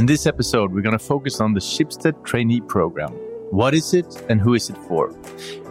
In 0.00 0.06
this 0.06 0.24
episode, 0.24 0.72
we're 0.72 0.80
going 0.80 0.96
to 0.96 1.04
focus 1.04 1.42
on 1.42 1.52
the 1.52 1.60
Schibsted 1.60 2.24
trainee 2.24 2.62
program. 2.62 3.10
What 3.50 3.74
is 3.74 3.92
it 3.92 4.24
and 4.30 4.40
who 4.40 4.54
is 4.54 4.70
it 4.70 4.78
for? 4.88 5.12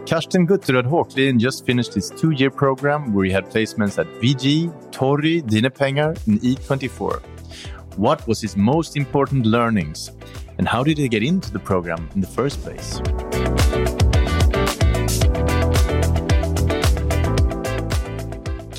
Karsten 0.06 0.46
Gutterud 0.46 0.84
Håklin 0.84 1.40
just 1.40 1.66
finished 1.66 1.94
his 1.94 2.10
two 2.10 2.30
year 2.30 2.48
program 2.48 3.12
where 3.12 3.24
he 3.24 3.32
had 3.32 3.46
placements 3.46 3.98
at 3.98 4.06
VG, 4.22 4.92
Tori, 4.92 5.42
Dine 5.42 5.68
Penger, 5.72 6.14
and 6.28 6.40
E24. 6.42 7.20
What 7.96 8.24
was 8.28 8.40
his 8.40 8.56
most 8.56 8.96
important 8.96 9.46
learnings? 9.46 10.12
And 10.58 10.68
how 10.68 10.84
did 10.84 10.96
he 10.96 11.08
get 11.08 11.24
into 11.24 11.50
the 11.50 11.58
program 11.58 12.08
in 12.14 12.20
the 12.20 12.28
first 12.28 12.62
place? 12.62 13.00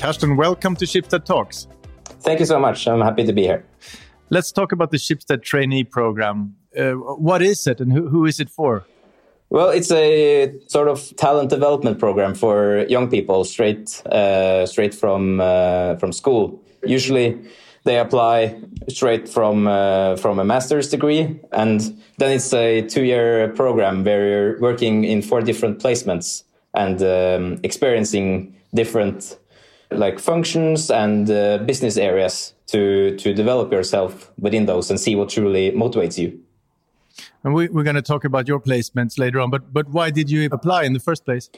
Karsten, 0.00 0.34
welcome 0.34 0.76
to 0.76 0.86
Schibsted 0.86 1.26
Talks. 1.26 1.68
Thank 2.20 2.40
you 2.40 2.46
so 2.46 2.58
much. 2.58 2.88
I'm 2.88 3.02
happy 3.02 3.24
to 3.24 3.34
be 3.34 3.42
here. 3.42 3.66
Let's 4.32 4.50
talk 4.50 4.72
about 4.72 4.90
the 4.90 4.96
Schibsted 4.96 5.42
trainee 5.42 5.84
program. 5.84 6.56
Uh, 6.74 6.92
what 6.92 7.42
is 7.42 7.66
it 7.66 7.80
and 7.80 7.92
who, 7.92 8.08
who 8.08 8.24
is 8.24 8.40
it 8.40 8.48
for? 8.48 8.86
Well, 9.50 9.68
it's 9.68 9.92
a 9.92 10.54
sort 10.68 10.88
of 10.88 11.14
talent 11.16 11.50
development 11.50 11.98
program 11.98 12.34
for 12.34 12.86
young 12.88 13.10
people 13.10 13.44
straight 13.44 14.00
uh, 14.06 14.64
straight 14.64 14.94
from 14.94 15.38
uh, 15.42 15.96
from 15.96 16.12
school. 16.12 16.64
Usually, 16.82 17.38
they 17.84 17.98
apply 17.98 18.58
straight 18.88 19.28
from 19.28 19.66
uh, 19.66 20.16
from 20.16 20.38
a 20.38 20.44
master's 20.44 20.88
degree, 20.88 21.38
and 21.52 21.80
then 22.16 22.32
it's 22.32 22.54
a 22.54 22.80
two 22.88 23.04
year 23.04 23.48
program 23.48 24.02
where 24.02 24.26
you're 24.30 24.60
working 24.60 25.04
in 25.04 25.20
four 25.20 25.42
different 25.42 25.78
placements 25.78 26.44
and 26.72 27.02
um, 27.02 27.60
experiencing 27.62 28.56
different 28.72 29.36
like 29.98 30.18
functions 30.18 30.90
and 30.90 31.30
uh, 31.30 31.58
business 31.58 31.96
areas 31.96 32.54
to 32.66 33.16
to 33.16 33.34
develop 33.34 33.72
yourself 33.72 34.32
within 34.38 34.66
those 34.66 34.90
and 34.90 34.98
see 34.98 35.14
what 35.14 35.28
truly 35.28 35.70
motivates 35.72 36.18
you. 36.18 36.38
And 37.44 37.54
we, 37.54 37.64
are 37.66 37.82
going 37.82 37.96
to 37.96 38.02
talk 38.02 38.24
about 38.24 38.46
your 38.48 38.60
placements 38.60 39.18
later 39.18 39.40
on, 39.40 39.50
but 39.50 39.72
but 39.72 39.88
why 39.88 40.10
did 40.10 40.30
you 40.30 40.48
apply 40.52 40.84
in 40.84 40.92
the 40.92 41.00
first 41.00 41.24
place? 41.24 41.50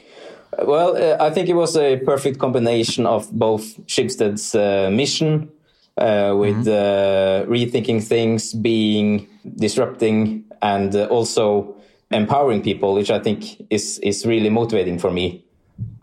Well, 0.63 0.95
uh, 0.95 1.23
I 1.23 1.29
think 1.31 1.49
it 1.49 1.53
was 1.53 1.75
a 1.77 1.97
perfect 1.97 2.39
combination 2.39 3.05
of 3.05 3.31
both 3.31 3.63
Schibsted's 3.87 4.55
uh, 4.55 4.89
mission 4.91 5.49
uh, 5.97 6.33
with 6.37 6.65
mm 6.65 6.73
-hmm. 6.73 7.49
rethinking 7.49 8.01
things, 8.07 8.53
being 8.53 9.27
disrupting, 9.43 10.43
and 10.59 10.95
uh, 10.95 11.07
also 11.09 11.75
empowering 12.11 12.61
people, 12.61 12.89
which 12.93 13.09
I 13.09 13.19
think 13.19 13.39
is 13.69 13.99
is 13.99 14.25
really 14.25 14.49
motivating 14.49 14.99
for 14.99 15.11
me 15.11 15.44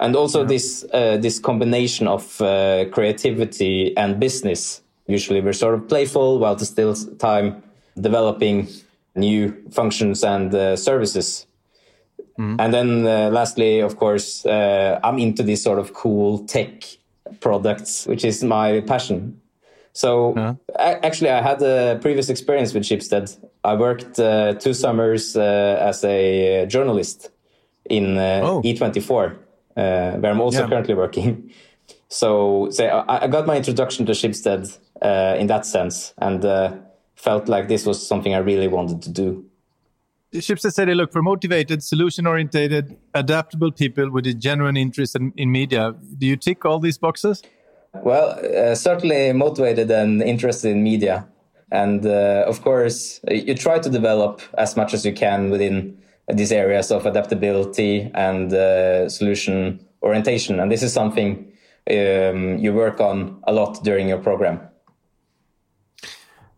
and 0.01 0.17
also 0.17 0.41
yeah. 0.41 0.49
this 0.49 0.85
uh, 0.93 1.17
this 1.17 1.39
combination 1.39 2.09
of 2.09 2.41
uh, 2.41 2.85
creativity 2.91 3.97
and 3.97 4.19
business. 4.19 4.83
Usually, 5.07 5.41
we're 5.41 5.53
sort 5.53 5.75
of 5.75 5.89
playful 5.89 6.39
while 6.39 6.53
at 6.53 6.59
the 6.59 6.67
still 6.67 6.95
time 7.19 7.63
developing 8.01 8.69
new 9.15 9.55
functions 9.71 10.25
and 10.25 10.55
uh, 10.55 10.77
services. 10.77 11.47
Mm. 12.39 12.57
And 12.59 12.75
then, 12.75 13.07
uh, 13.07 13.31
lastly, 13.31 13.81
of 13.81 13.97
course, 13.97 14.47
uh, 14.47 14.99
I'm 15.05 15.19
into 15.19 15.43
these 15.43 15.63
sort 15.63 15.79
of 15.79 15.93
cool 15.93 16.39
tech 16.47 16.85
products, 17.41 18.07
which 18.07 18.25
is 18.25 18.43
my 18.43 18.81
passion. 18.81 19.41
So, 19.93 20.33
yeah. 20.35 20.55
actually, 20.79 21.31
I 21.31 21.43
had 21.43 21.61
a 21.63 21.99
previous 22.01 22.31
experience 22.31 22.73
with 22.73 22.85
Schibsted. 22.85 23.37
I 23.65 23.75
worked 23.75 24.19
uh, 24.19 24.55
two 24.55 24.73
summers 24.73 25.37
as 25.37 26.03
a 26.05 26.65
journalist 26.67 27.31
in 27.91 28.17
oh. 28.17 28.63
E24 28.63 29.37
uh, 29.77 30.13
where 30.13 30.31
I'm 30.33 30.41
also 30.41 30.61
yeah. 30.61 30.69
currently 30.69 30.95
working. 30.95 31.51
So, 32.09 32.69
say 32.71 32.91
I, 32.91 33.25
I, 33.25 33.27
got 33.27 33.47
my 33.47 33.57
introduction 33.57 34.05
to 34.05 34.13
Schibsted 34.13 34.79
uh, 35.01 35.35
in 35.39 35.47
that 35.47 35.65
sense, 35.65 36.13
and 36.19 36.45
uh, 36.45 36.75
felt 37.17 37.49
like 37.49 37.69
this 37.69 37.87
was 37.87 38.07
something 38.07 38.35
I 38.35 38.39
really 38.39 38.69
wanted 38.69 39.01
to 39.03 39.11
do. 39.11 39.47
Schibsted 40.35 40.73
said 40.73 40.89
they 40.89 40.95
look 40.95 41.11
for 41.11 41.23
motivated, 41.23 41.83
solution-oriented, 41.83 42.97
adaptable 43.15 43.73
people 43.73 44.11
with 44.11 44.27
a 44.27 44.35
genuine 44.35 44.77
interest 44.77 45.17
in, 45.17 45.33
in 45.37 45.51
media. 45.51 45.95
Do 46.19 46.27
you 46.27 46.37
tick 46.37 46.65
all 46.67 46.79
these 46.79 46.99
boxes? 46.99 47.43
Well, 47.95 48.39
uh, 48.45 48.75
certainly 48.75 49.33
motivated 49.33 49.91
and 49.91 50.23
interested 50.23 50.71
in 50.71 50.83
media. 50.83 51.29
And 51.71 52.05
uh, 52.05 52.45
of 52.47 52.63
course, 52.63 53.21
you 53.31 53.55
try 53.55 53.79
to 53.79 53.89
develop 53.89 54.43
as 54.59 54.77
much 54.77 54.93
as 54.93 55.05
you 55.05 55.13
can 55.13 55.51
within 55.51 55.99
these 56.29 56.53
areas 56.53 56.91
of 56.91 57.07
adaptability 57.07 58.11
and 58.15 58.53
uh, 58.53 59.09
solution 59.09 59.85
orientation. 60.03 60.61
And 60.61 60.71
this 60.71 60.83
is 60.83 60.93
something 60.93 61.53
um, 61.91 62.59
you 62.59 62.73
work 62.73 63.01
on 63.01 63.43
a 63.45 63.53
lot 63.53 63.83
during 63.85 64.09
your 64.09 64.19
program. 64.19 64.61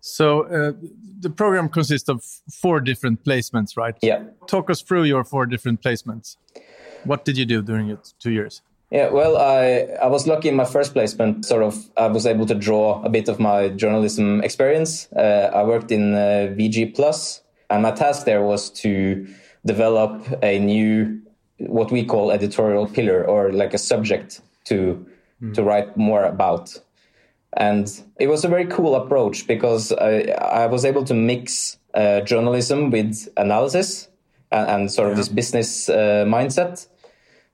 So 0.01 0.43
uh, 0.43 0.73
the 1.21 1.31
program 1.31 1.69
consists 1.69 2.09
of 2.09 2.23
four 2.53 2.81
different 2.81 3.25
placements, 3.25 3.77
right? 3.77 3.97
Yeah. 4.03 4.25
Talk 4.47 4.71
us 4.71 4.83
through 4.83 5.05
your 5.05 5.25
four 5.25 5.47
different 5.47 5.81
placements. 5.81 6.37
What 7.05 7.25
did 7.25 7.39
you 7.39 7.47
do 7.47 7.63
during 7.63 7.89
your 7.89 8.01
two 8.19 8.31
years? 8.31 8.63
Yeah, 8.91 9.11
well, 9.11 9.37
I 9.37 9.89
I 10.03 10.07
was 10.07 10.27
lucky 10.27 10.49
in 10.49 10.57
my 10.57 10.65
first 10.65 10.93
placement. 10.93 11.45
Sort 11.45 11.63
of, 11.63 11.75
I 11.97 12.07
was 12.07 12.27
able 12.27 12.47
to 12.47 12.55
draw 12.55 13.03
a 13.03 13.09
bit 13.09 13.29
of 13.29 13.41
my 13.41 13.71
journalism 13.71 14.41
experience. 14.43 15.09
Uh, 15.13 15.51
I 15.53 15.65
worked 15.65 15.91
in 15.91 16.15
uh, 16.15 16.55
VG 16.57 16.95
Plus, 16.95 17.43
and 17.71 17.83
my 17.83 17.91
task 17.91 18.25
there 18.25 18.43
was 18.43 18.71
to 18.83 19.27
develop 19.67 20.27
a 20.43 20.59
new 20.59 21.21
what 21.59 21.91
we 21.91 22.05
call 22.05 22.31
editorial 22.31 22.87
pillar 22.87 23.25
or 23.25 23.53
like 23.53 23.75
a 23.75 23.79
subject 23.79 24.41
to 24.65 25.07
mm. 25.43 25.55
to 25.55 25.63
write 25.63 25.97
more 25.97 26.25
about 26.25 26.79
and 27.57 28.03
it 28.19 28.27
was 28.27 28.45
a 28.45 28.49
very 28.49 28.67
cool 28.67 28.97
approach 28.97 29.47
because 29.47 29.93
I, 29.93 30.23
I 30.41 30.67
was 30.67 30.85
able 30.85 31.05
to 31.05 31.15
mix 31.15 31.79
uh, 31.95 32.21
journalism 32.23 32.91
with 32.91 33.29
analysis 33.37 34.09
and, 34.51 34.69
and 34.69 34.93
sort 34.93 35.11
of 35.11 35.17
this 35.17 35.29
business 35.29 35.89
uh, 35.89 36.25
mindset 36.27 36.87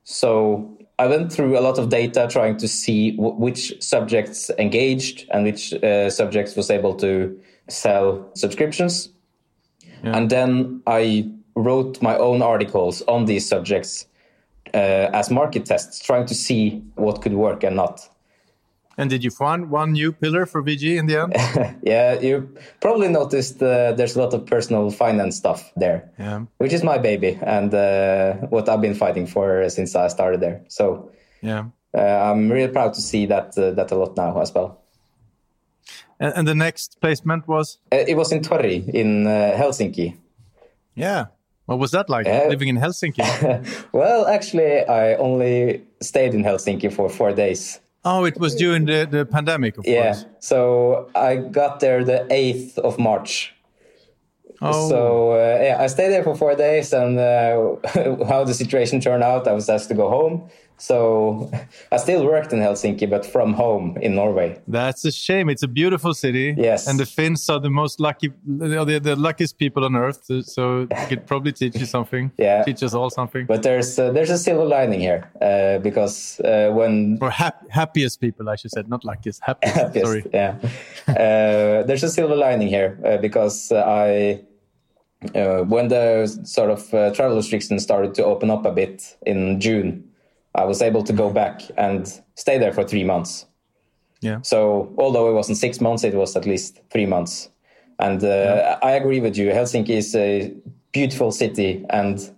so 0.05 0.79
I 1.01 1.07
went 1.07 1.33
through 1.33 1.59
a 1.59 1.63
lot 1.63 1.79
of 1.79 1.89
data 1.89 2.29
trying 2.31 2.59
to 2.59 2.69
see 2.69 3.17
which 3.17 3.73
subjects 3.83 4.51
engaged 4.59 5.27
and 5.31 5.45
which 5.45 5.73
uh, 5.73 6.11
subjects 6.11 6.57
was 6.57 6.71
able 6.71 6.95
to 6.97 7.41
sell 7.69 8.29
subscriptions. 8.35 9.09
Yeah. 10.05 10.17
And 10.17 10.29
then 10.29 10.83
I 10.87 11.31
wrote 11.63 12.01
my 12.03 12.17
own 12.17 12.43
articles 12.43 13.03
on 13.03 13.27
these 13.27 13.49
subjects 13.49 14.07
uh, 14.75 15.11
as 15.13 15.31
market 15.31 15.67
tests, 15.67 15.99
trying 16.01 16.27
to 16.27 16.35
see 16.35 16.83
what 16.95 17.23
could 17.23 17.35
work 17.35 17.65
and 17.65 17.77
not. 17.77 18.09
And 18.99 19.09
did 19.09 19.25
you 19.25 19.31
find 19.31 19.71
one 19.71 19.93
new 19.93 20.13
pillar 20.13 20.45
for 20.47 20.63
VG 20.63 20.99
in 20.99 21.07
the 21.07 21.23
end? 21.23 21.79
yeah, 21.83 22.21
you 22.21 22.55
probably 22.81 23.09
noticed 23.09 23.63
uh, 23.63 23.93
there's 23.93 24.15
a 24.17 24.21
lot 24.21 24.35
of 24.35 24.45
personal 24.45 24.91
finance 24.91 25.37
stuff 25.37 25.73
there, 25.75 26.11
yeah. 26.19 26.45
which 26.59 26.73
is 26.73 26.83
my 26.83 26.99
baby 26.99 27.39
and 27.41 27.73
uh, 27.73 28.35
what 28.51 28.69
I've 28.69 28.83
been 28.83 28.95
fighting 28.95 29.27
for 29.27 29.69
since 29.71 29.95
I 29.97 30.09
started 30.09 30.41
there. 30.41 30.65
So 30.69 31.13
yeah, 31.41 31.67
uh, 31.97 32.01
I'm 32.01 32.51
really 32.51 32.71
proud 32.71 32.93
to 32.95 33.01
see 33.01 33.27
that 33.27 33.57
uh, 33.57 33.71
that 33.71 33.91
a 33.91 33.95
lot 33.95 34.17
now 34.17 34.39
as 34.41 34.53
well. 34.53 34.83
And, 36.19 36.35
and 36.37 36.49
the 36.49 36.55
next 36.55 37.01
placement 37.01 37.49
was? 37.49 37.79
Uh, 37.91 38.05
it 38.07 38.17
was 38.17 38.33
in 38.33 38.43
Tori 38.43 38.85
in 38.93 39.25
Helsinki. 39.25 40.17
Yeah, 40.95 41.27
what 41.71 41.79
was 41.79 41.93
that 41.93 42.11
like 42.11 42.27
uh, 42.27 42.47
living 42.49 42.67
in 42.67 42.77
Helsinki? 42.77 43.23
well, 43.93 44.27
actually, 44.27 44.85
I 44.87 45.15
only 45.15 45.85
stayed 46.03 46.35
in 46.35 46.43
Helsinki 46.43 46.93
for 46.93 47.09
four 47.09 47.33
days. 47.33 47.79
Oh, 48.05 48.25
it 48.25 48.41
was 48.41 48.57
during 48.57 48.87
the, 48.87 49.07
the 49.09 49.25
pandemic, 49.25 49.79
of 49.79 49.87
yeah. 49.87 50.15
course. 50.15 50.25
So 50.41 51.09
I 51.15 51.37
got 51.37 51.79
there 51.79 52.03
the 52.03 52.27
8th 52.29 52.79
of 52.79 52.99
March. 52.99 53.55
Oh. 54.61 54.89
So 54.89 55.33
uh, 55.33 55.59
yeah, 55.63 55.77
I 55.81 55.87
stayed 55.87 56.09
there 56.09 56.25
for 56.25 56.35
four 56.35 56.57
days, 56.57 56.93
and 56.93 57.17
uh, 57.17 57.77
how 58.27 58.43
the 58.43 58.55
situation 58.55 59.01
turned 59.01 59.23
out, 59.23 59.47
I 59.47 59.53
was 59.53 59.69
asked 59.69 59.89
to 59.91 59.95
go 59.95 60.09
home. 60.11 60.51
So 60.81 61.51
I 61.93 61.99
still 61.99 62.25
worked 62.25 62.53
in 62.53 62.59
Helsinki, 62.59 63.09
but 63.09 63.25
from 63.27 63.53
home 63.53 63.99
in 64.01 64.15
Norway. 64.15 64.61
That's 64.67 65.05
a 65.05 65.13
shame. 65.13 65.51
It's 65.51 65.63
a 65.63 65.69
beautiful 65.69 66.15
city. 66.15 66.55
Yes. 66.57 66.89
And 66.89 66.99
the 66.99 67.07
Finns 67.07 67.49
are 67.51 67.61
the 67.61 67.71
most 67.71 68.01
lucky, 68.01 68.33
the, 68.47 69.01
the 69.03 69.15
luckiest 69.15 69.59
people 69.59 69.85
on 69.85 69.95
earth. 69.95 70.25
So 70.45 70.89
it 70.91 71.09
could 71.09 71.27
probably 71.27 71.53
teach 71.53 71.77
you 71.77 71.87
something. 71.87 72.33
yeah. 72.39 72.65
Teach 72.65 72.83
us 72.83 72.95
all 72.95 73.11
something. 73.11 73.47
But 73.47 73.63
there's 73.63 73.99
uh, 73.99 74.11
there's 74.13 74.31
a 74.31 74.39
silver 74.39 74.65
lining 74.65 75.01
here 75.01 75.31
uh, 75.41 75.79
because 75.79 76.41
uh, 76.41 76.71
when 76.73 77.19
or 77.21 77.31
hap 77.31 77.71
happiest 77.71 78.21
people, 78.21 78.49
I 78.49 78.57
should 78.57 78.71
say, 78.71 78.83
not 78.87 79.05
luckiest, 79.05 79.43
happiest. 79.47 79.77
happiest 79.77 80.07
sorry. 80.07 80.25
Yeah. 80.33 80.57
Uh, 81.09 81.83
there's 81.83 82.03
a 82.03 82.09
silver 82.09 82.37
lining 82.37 82.69
here 82.69 82.99
uh, 83.05 83.19
because 83.19 83.71
I. 83.73 84.41
when 85.73 85.89
the 85.89 86.27
sort 86.45 86.71
of 86.71 86.89
travel 87.15 87.37
restrictions 87.37 87.83
started 87.83 88.15
to 88.15 88.25
open 88.25 88.51
up 88.51 88.65
a 88.65 88.73
bit 88.73 89.19
in 89.27 89.61
June, 89.61 90.10
I 90.55 90.65
was 90.65 90.83
able 90.83 91.03
to 91.05 91.13
go 91.13 91.27
mm-hmm. 91.27 91.35
back 91.35 91.63
and 91.77 92.07
stay 92.35 92.59
there 92.59 92.73
for 92.73 92.85
three 92.85 93.05
months. 93.05 93.47
Yeah. 94.21 94.41
So 94.43 94.93
although 94.99 95.31
it 95.31 95.35
wasn't 95.35 95.59
six 95.59 95.81
months, 95.81 96.05
it 96.05 96.15
was 96.15 96.37
at 96.37 96.45
least 96.45 96.81
three 96.91 97.07
months. 97.07 97.49
And 97.99 98.23
uh, 98.23 98.27
yeah. 98.27 98.79
I 98.83 98.93
agree 98.93 99.21
with 99.21 99.37
you. 99.37 99.51
Helsinki 99.51 99.91
is 99.91 100.15
a 100.15 100.53
beautiful 100.93 101.31
city, 101.33 101.85
and 101.91 102.31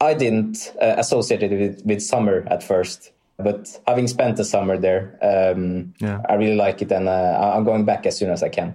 I 0.00 0.14
didn't 0.14 0.72
uh, 0.80 0.94
associate 0.98 1.42
it 1.42 1.50
with, 1.50 1.84
with 1.84 2.00
summer 2.02 2.44
at 2.48 2.62
first. 2.62 3.12
But 3.36 3.80
having 3.86 4.06
spent 4.06 4.36
the 4.36 4.44
summer 4.44 4.78
there, 4.78 5.18
um, 5.20 5.94
yeah. 5.98 6.20
I 6.28 6.34
really 6.34 6.54
like 6.54 6.80
it, 6.82 6.92
and 6.92 7.08
uh, 7.08 7.52
I'm 7.54 7.64
going 7.64 7.84
back 7.84 8.06
as 8.06 8.16
soon 8.16 8.30
as 8.30 8.42
I 8.42 8.48
can. 8.48 8.74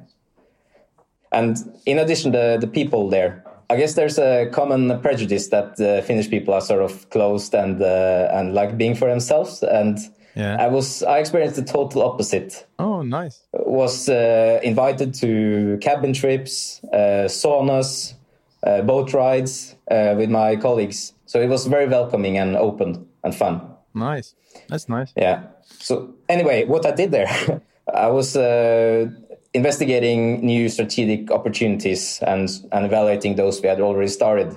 And 1.31 1.57
in 1.86 2.00
addition, 2.00 2.31
the 2.31 2.57
the 2.60 2.68
people 2.68 3.10
there. 3.10 3.44
I 3.71 3.77
guess 3.77 3.94
there's 3.94 4.18
a 4.18 4.48
common 4.51 5.00
prejudice 5.01 5.50
that 5.50 5.80
uh, 5.80 6.01
Finnish 6.01 6.30
people 6.30 6.54
are 6.54 6.62
sort 6.62 6.81
of 6.81 7.10
closed 7.10 7.54
and 7.54 7.81
uh, 7.81 8.30
and 8.31 8.54
like 8.54 8.77
being 8.77 8.95
for 8.95 9.07
themselves. 9.10 9.63
And 9.63 9.98
Yeah. 10.36 10.57
I 10.66 10.68
was 10.69 11.04
I 11.04 11.19
experienced 11.19 11.56
the 11.56 11.63
total 11.74 12.01
opposite. 12.01 12.66
Oh, 12.77 13.01
nice. 13.04 13.42
Was 13.54 14.07
uh, 14.10 14.60
invited 14.63 15.13
to 15.21 15.77
cabin 15.81 16.13
trips, 16.13 16.81
uh, 16.94 17.27
saunas, 17.27 18.13
uh, 18.63 18.81
boat 18.81 19.13
rides 19.13 19.75
uh, 19.92 20.13
with 20.18 20.30
my 20.30 20.56
colleagues. 20.56 21.13
So 21.25 21.39
it 21.42 21.50
was 21.50 21.68
very 21.68 21.88
welcoming 21.88 22.38
and 22.39 22.56
open 22.56 23.06
and 23.24 23.33
fun. 23.36 23.62
Nice. 23.94 24.36
That's 24.69 24.88
nice. 24.88 25.13
Yeah. 25.18 25.39
So 25.80 26.13
anyway, 26.27 26.66
what 26.66 26.86
I 26.86 26.92
did 26.95 27.12
there, 27.12 27.27
I 27.94 28.07
was 28.07 28.36
uh, 28.36 29.07
investigating 29.54 30.46
new 30.46 30.69
strategic 30.69 31.31
opportunities 31.31 32.19
and, 32.22 32.50
and 32.72 32.86
evaluating 32.86 33.36
those 33.36 33.62
we 33.62 33.68
had 33.68 33.81
already 33.81 34.10
started. 34.10 34.56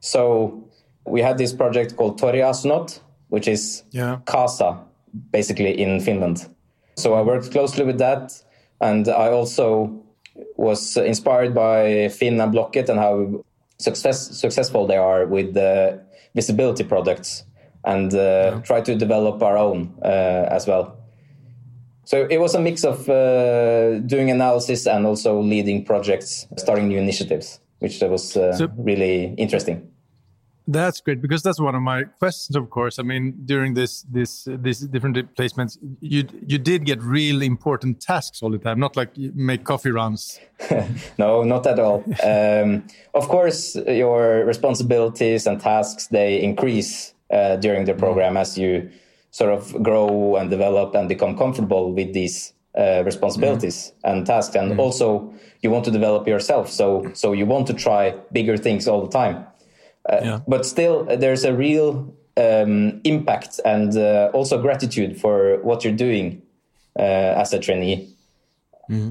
So 0.00 0.68
we 1.06 1.22
had 1.22 1.38
this 1.38 1.52
project 1.52 1.96
called 1.96 2.18
Tori 2.18 2.42
Astronaut, 2.42 3.00
which 3.28 3.48
is 3.48 3.84
Yeah. 3.90 4.18
Casa, 4.26 4.80
basically 5.32 5.80
in 5.80 6.00
Finland. 6.00 6.46
So 6.96 7.14
I 7.14 7.22
worked 7.22 7.50
closely 7.50 7.84
with 7.84 7.98
that, 7.98 8.32
and 8.80 9.08
I 9.08 9.28
also 9.28 9.90
was 10.56 10.96
inspired 10.96 11.54
by 11.54 12.08
Finn 12.08 12.40
and 12.40 12.52
Blocket 12.52 12.88
and 12.88 12.98
how 12.98 13.44
success, 13.78 14.38
successful 14.38 14.86
they 14.86 14.96
are 14.96 15.26
with 15.26 15.54
the 15.54 16.00
visibility 16.34 16.84
products, 16.84 17.44
and 17.84 18.14
uh, 18.14 18.60
try 18.60 18.80
to 18.80 18.94
develop 18.94 19.42
our 19.42 19.56
own 19.56 19.94
uh, 20.02 20.46
as 20.50 20.66
well. 20.66 20.96
So 22.04 22.26
it 22.30 22.38
was 22.38 22.54
a 22.54 22.60
mix 22.60 22.84
of 22.84 23.08
uh, 23.08 23.98
doing 24.00 24.30
analysis 24.30 24.86
and 24.86 25.06
also 25.06 25.40
leading 25.40 25.84
projects, 25.84 26.46
starting 26.56 26.88
new 26.88 26.98
initiatives, 26.98 27.60
which 27.78 28.00
was 28.00 28.36
uh, 28.36 28.52
So- 28.52 28.68
really 28.76 29.34
interesting. 29.38 29.90
That's 30.66 31.02
great 31.02 31.20
because 31.20 31.42
that's 31.42 31.60
one 31.60 31.74
of 31.74 31.82
my 31.82 32.04
questions. 32.04 32.56
Of 32.56 32.70
course, 32.70 32.98
I 32.98 33.02
mean 33.02 33.34
during 33.44 33.74
this 33.74 34.02
this 34.10 34.48
these 34.50 34.80
different 34.80 35.16
placements, 35.36 35.76
you 36.00 36.24
you 36.46 36.56
did 36.56 36.86
get 36.86 37.02
really 37.02 37.44
important 37.44 38.00
tasks 38.00 38.42
all 38.42 38.50
the 38.50 38.58
time, 38.58 38.80
not 38.80 38.96
like 38.96 39.10
you 39.14 39.30
make 39.34 39.64
coffee 39.64 39.90
runs. 39.90 40.40
No, 41.18 41.44
not 41.44 41.66
at 41.66 41.78
all. 41.78 42.02
um, 42.24 42.84
of 43.12 43.28
course, 43.28 43.76
your 43.86 44.46
responsibilities 44.46 45.46
and 45.46 45.60
tasks 45.60 46.06
they 46.06 46.40
increase 46.42 47.12
uh, 47.30 47.56
during 47.56 47.84
the 47.84 47.92
program 47.94 48.36
as 48.38 48.56
you 48.56 48.88
sort 49.34 49.52
of 49.52 49.82
grow 49.82 50.36
and 50.36 50.48
develop 50.48 50.94
and 50.94 51.08
become 51.08 51.36
comfortable 51.36 51.92
with 51.92 52.12
these 52.12 52.52
uh, 52.78 53.02
responsibilities 53.04 53.92
and 54.04 54.24
tasks. 54.26 54.54
And 54.56 54.78
also, 54.78 55.34
you 55.62 55.72
want 55.72 55.84
to 55.86 55.90
develop 55.90 56.28
yourself, 56.28 56.70
so 56.70 56.86
so 57.14 57.32
you 57.34 57.46
want 57.46 57.66
to 57.66 57.74
try 57.74 58.14
bigger 58.32 58.56
things 58.56 58.86
all 58.88 59.02
the 59.06 59.12
time. 59.22 59.36
Uh, 60.08 60.20
Yeah. 60.22 60.38
But 60.46 60.64
still, 60.66 60.94
uh, 61.10 61.16
there's 61.16 61.44
a 61.44 61.52
real 61.52 62.14
um, 62.36 63.00
impact 63.04 63.60
and 63.64 63.96
uh, 63.96 64.30
also 64.38 64.60
gratitude 64.62 65.12
for 65.20 65.58
what 65.62 65.82
you're 65.84 65.98
doing 66.08 66.42
uh, 66.98 67.40
as 67.42 67.52
a 67.52 67.58
trainee. 67.58 68.14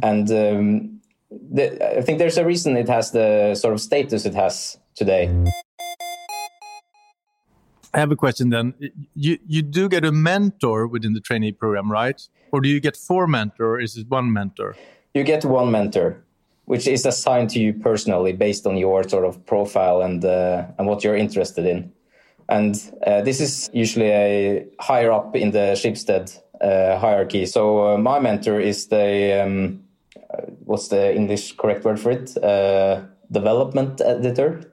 And 0.03 0.27
um, 0.31 1.01
the, 1.55 1.97
I 1.99 2.01
think 2.01 2.19
there's 2.19 2.37
a 2.37 2.45
reason 2.45 2.77
it 2.77 2.89
has 2.89 3.11
the 3.11 3.55
sort 3.55 3.73
of 3.73 3.79
status 3.81 4.25
it 4.25 4.35
has 4.35 4.77
today. 4.95 5.27
I 7.93 7.99
have 7.99 8.11
a 8.11 8.15
question 8.15 8.49
then. 8.49 8.73
You 9.15 9.37
you 9.47 9.61
do 9.61 9.87
get 9.87 10.03
a 10.03 10.11
mentor 10.11 10.87
within 10.87 11.13
the 11.13 11.21
trainee 11.21 11.51
program, 11.51 11.91
right? 11.91 12.19
Or 12.51 12.61
do 12.61 12.69
you 12.69 12.79
get 12.79 12.97
four 12.97 13.27
mentor? 13.27 13.75
Or 13.75 13.79
is 13.79 13.97
it 13.97 14.09
one 14.09 14.33
mentor? 14.33 14.75
You 15.13 15.23
get 15.23 15.45
one 15.45 15.71
mentor, 15.71 16.23
which 16.65 16.87
is 16.87 17.05
assigned 17.05 17.51
to 17.51 17.59
you 17.59 17.73
personally 17.73 18.33
based 18.33 18.65
on 18.65 18.77
your 18.77 19.03
sort 19.07 19.25
of 19.25 19.45
profile 19.45 20.01
and 20.01 20.25
uh, 20.25 20.65
and 20.77 20.87
what 20.87 21.03
you're 21.03 21.15
interested 21.15 21.65
in. 21.65 21.91
And 22.49 22.75
uh, 23.07 23.21
this 23.21 23.39
is 23.39 23.69
usually 23.73 24.09
a 24.09 24.65
higher 24.79 25.11
up 25.11 25.35
in 25.35 25.51
the 25.51 25.75
Schibsted 25.75 26.39
uh, 26.61 26.97
hierarchy. 26.97 27.45
So 27.45 27.93
uh, 27.93 27.97
my 27.97 28.19
mentor 28.19 28.59
is 28.59 28.87
the 28.87 29.43
um, 29.43 29.83
uh, 30.15 30.41
what's 30.65 30.87
the 30.87 31.15
English 31.15 31.53
correct 31.57 31.85
word 31.85 31.99
for 31.99 32.11
it? 32.11 32.37
Uh, 32.43 33.01
development 33.31 34.01
editor. 34.01 34.71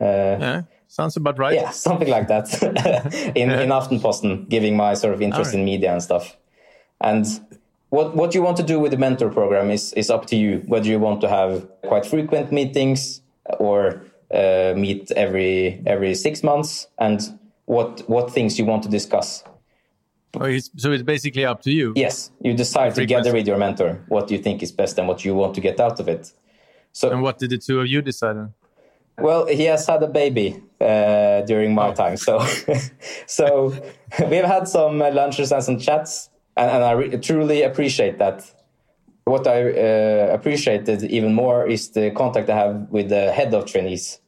Yeah, 0.00 0.62
sounds 0.88 1.16
about 1.16 1.38
right. 1.38 1.54
Yeah, 1.54 1.70
something 1.70 2.08
like 2.08 2.28
that. 2.28 2.62
in 3.36 3.50
in 3.50 3.70
Aftenposten, 3.70 4.48
giving 4.48 4.76
my 4.76 4.94
sort 4.94 5.14
of 5.14 5.22
interest 5.22 5.54
in 5.54 5.64
media 5.64 5.92
and 5.92 6.02
stuff. 6.02 6.36
And 7.00 7.24
what 7.90 8.16
what 8.16 8.34
you 8.34 8.42
want 8.42 8.56
to 8.56 8.62
do 8.62 8.80
with 8.80 8.90
the 8.90 8.98
mentor 8.98 9.30
program 9.30 9.70
is 9.70 9.92
is 9.92 10.10
up 10.10 10.26
to 10.26 10.36
you. 10.36 10.62
Whether 10.66 10.88
you 10.88 10.98
want 10.98 11.20
to 11.20 11.28
have 11.28 11.68
quite 11.86 12.04
frequent 12.04 12.50
meetings 12.52 13.22
or 13.58 14.02
uh, 14.34 14.74
meet 14.76 15.10
every 15.12 15.82
every 15.86 16.14
six 16.14 16.42
months, 16.42 16.88
and 16.98 17.20
what 17.66 18.02
what 18.08 18.32
things 18.32 18.58
you 18.58 18.64
want 18.66 18.82
to 18.82 18.88
discuss. 18.88 19.44
Oh, 20.38 20.44
it's, 20.44 20.70
so 20.76 20.92
it's 20.92 21.02
basically 21.02 21.46
up 21.46 21.62
to 21.62 21.70
you. 21.70 21.94
Yes, 21.96 22.30
you 22.40 22.52
decide 22.52 22.94
together 22.94 23.32
with 23.32 23.46
your 23.46 23.56
mentor 23.56 24.04
what 24.08 24.30
you 24.30 24.38
think 24.38 24.62
is 24.62 24.70
best 24.70 24.98
and 24.98 25.08
what 25.08 25.24
you 25.24 25.34
want 25.34 25.54
to 25.54 25.60
get 25.60 25.80
out 25.80 26.00
of 26.00 26.08
it. 26.08 26.32
So 26.92 27.10
And 27.10 27.22
what 27.22 27.38
did 27.38 27.50
the 27.50 27.58
two 27.58 27.80
of 27.80 27.86
you 27.86 28.02
decide? 28.02 28.36
on? 28.36 28.52
Well, 29.18 29.46
he 29.46 29.64
has 29.64 29.86
had 29.86 30.02
a 30.02 30.06
baby 30.06 30.62
uh, 30.80 31.42
during 31.42 31.74
my 31.74 31.92
time, 31.92 32.16
so 32.16 32.44
so 33.26 33.72
we've 34.30 34.44
had 34.44 34.68
some 34.68 34.98
lunches 34.98 35.52
and 35.52 35.62
some 35.62 35.78
chats, 35.78 36.30
and, 36.56 36.70
and 36.70 36.84
I 36.84 36.92
re- 36.92 37.18
truly 37.18 37.62
appreciate 37.62 38.18
that. 38.18 38.44
What 39.24 39.46
I 39.46 39.70
uh, 39.70 40.30
appreciated 40.32 41.02
even 41.04 41.34
more 41.34 41.66
is 41.66 41.90
the 41.90 42.10
contact 42.12 42.48
I 42.48 42.56
have 42.56 42.88
with 42.90 43.10
the 43.10 43.30
head 43.32 43.52
of 43.52 43.66
trainees, 43.66 44.20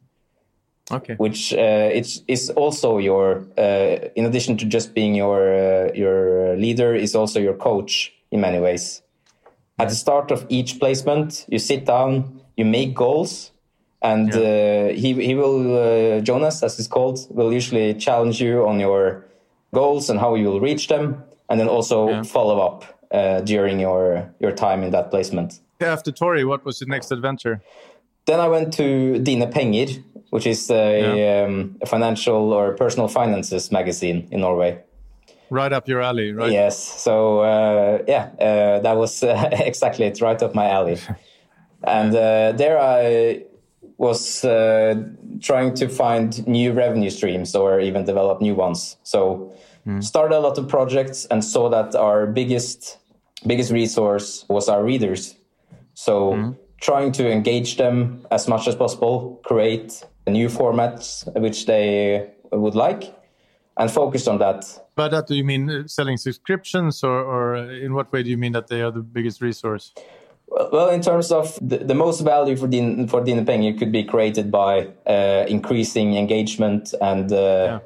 Okay. 0.93 1.15
which 1.15 1.55
uh, 1.55 1.89
it's 1.93 2.23
is 2.27 2.51
also 2.51 2.99
your, 2.99 3.47
uh, 3.57 4.09
in 4.17 4.27
addition 4.27 4.57
to 4.59 4.67
just 4.67 4.93
being 4.93 5.15
your 5.15 5.55
uh, 5.55 5.93
your 5.95 6.57
leader, 6.57 6.95
is 6.95 7.15
also 7.15 7.41
your 7.41 7.55
coach 7.55 8.13
in 8.31 8.41
many 8.41 8.59
ways. 8.59 9.03
At 9.79 9.89
the 9.89 9.95
start 9.95 10.31
of 10.31 10.45
each 10.51 10.79
placement, 10.79 11.47
you 11.49 11.59
sit 11.59 11.87
down, 11.87 12.41
you 12.57 12.67
make 12.67 12.95
goals, 12.95 13.50
and 14.03 14.33
uh, 14.35 14.89
he 14.95 15.15
he 15.15 15.35
will 15.35 15.77
uh, 15.77 16.21
Jonas, 16.21 16.63
as 16.63 16.77
he's 16.77 16.89
called, 16.89 17.19
will 17.31 17.53
usually 17.53 17.95
challenge 17.95 18.41
you 18.41 18.67
on 18.67 18.81
your 18.81 19.25
goals 19.75 20.11
and 20.11 20.19
how 20.19 20.35
you 20.35 20.47
will 20.49 20.61
reach 20.61 20.89
them, 20.89 21.23
and 21.49 21.61
then 21.61 21.69
also 21.69 22.09
Yeah. 22.09 22.23
follow 22.25 22.59
up 22.61 22.85
uh, 23.13 23.41
during 23.45 23.81
your 23.81 24.33
your 24.41 24.53
time 24.53 24.83
in 24.83 24.91
that 24.93 25.11
placement. 25.11 25.61
After 25.81 26.13
Tori, 26.13 26.45
what 26.45 26.65
was 26.65 26.79
the 26.79 26.87
next 26.87 27.13
adventure? 27.13 27.61
Then 28.27 28.41
I 28.41 28.49
went 28.49 28.73
to 28.75 29.19
Dine 29.19 29.51
Penger, 29.51 30.03
which 30.31 30.47
is 30.47 30.71
a, 30.71 31.45
um, 31.45 31.77
a 31.83 31.87
financial 31.87 32.53
or 32.53 32.75
personal 32.75 33.09
finances 33.09 33.73
magazine 33.73 34.29
in 34.31 34.41
Norway. 34.41 34.79
Right 35.51 35.73
up 35.73 35.89
your 35.89 36.01
alley, 36.01 36.33
right? 36.33 36.53
Yes. 36.53 36.79
So 36.79 37.41
uh, 37.41 38.03
yeah, 38.07 38.31
uh, 38.39 38.81
that 38.81 38.97
was 38.97 39.23
uh, 39.23 39.49
exactly 39.53 40.07
it, 40.07 40.21
right 40.21 40.41
up 40.43 40.55
my 40.55 40.69
alley. 40.69 40.99
and 41.83 42.15
uh, 42.15 42.53
there 42.53 42.79
I 42.79 43.45
was 44.01 44.45
uh, 44.47 44.95
trying 45.43 45.75
to 45.75 45.87
find 45.87 46.47
new 46.49 46.73
revenue 46.73 47.11
streams 47.11 47.55
or 47.55 47.81
even 47.81 48.07
develop 48.07 48.41
new 48.41 48.55
ones. 48.55 48.97
So 49.03 49.53
started 50.01 50.37
a 50.37 50.41
lot 50.41 50.57
of 50.57 50.69
projects 50.69 51.27
and 51.27 51.45
saw 51.45 51.69
that 51.69 51.95
our 51.95 52.27
biggest 52.27 52.99
biggest 53.47 53.71
resource 53.71 54.47
was 54.49 54.69
our 54.69 54.83
readers. 54.83 55.37
So 55.95 56.55
trying 56.81 57.13
to 57.13 57.31
engage 57.31 57.77
them 57.77 58.27
as 58.31 58.49
much 58.49 58.67
as 58.69 58.75
possible, 58.75 59.39
create 59.45 60.03
new 60.27 60.49
formats 60.49 61.27
which 61.39 61.67
they 61.67 62.31
would 62.53 62.75
like, 62.75 63.15
and 63.77 63.91
focus 63.91 64.27
on 64.27 64.39
that 64.39 64.65
By 64.95 65.09
that, 65.09 65.27
do 65.27 65.35
you 65.35 65.45
mean 65.45 65.71
uh, 65.71 65.87
selling 65.87 66.19
subscriptions, 66.19 67.05
or, 67.05 67.21
or 67.21 67.57
uh, 67.57 67.85
in 67.85 67.95
what 67.95 68.13
way 68.13 68.23
do 68.23 68.31
you 68.31 68.39
mean 68.39 68.53
that 68.53 68.67
they 68.69 68.83
are 68.83 68.91
the 68.91 69.03
biggest 69.03 69.41
resource? 69.41 69.93
Well, 70.51 70.89
in 70.91 71.01
terms 71.01 71.31
of 71.31 71.57
the, 71.63 71.79
the 71.79 71.95
most 71.95 72.21
value 72.23 72.57
for 72.57 72.67
Din 72.67 73.07
for 73.07 73.23
Dine 73.25 73.45
Penger 73.47 73.73
could 73.79 73.93
be 73.93 74.03
created 74.05 74.51
by 74.51 74.89
uh, 75.07 75.45
increasing 75.49 76.17
engagement 76.17 76.93
and 77.01 77.33
uh, 77.33 77.79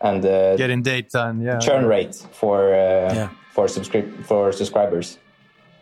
and 0.00 0.24
uh, 0.24 0.56
Getting 0.56 0.82
data 0.82 1.28
and 1.28 1.42
yeah. 1.42 1.58
churn 1.58 1.86
rate 1.86 2.14
for 2.32 2.74
uh, 2.74 3.14
Yeah. 3.14 3.28
for 3.54 3.66
subscrip- 3.66 4.24
for 4.24 4.52
subscribers. 4.52 5.18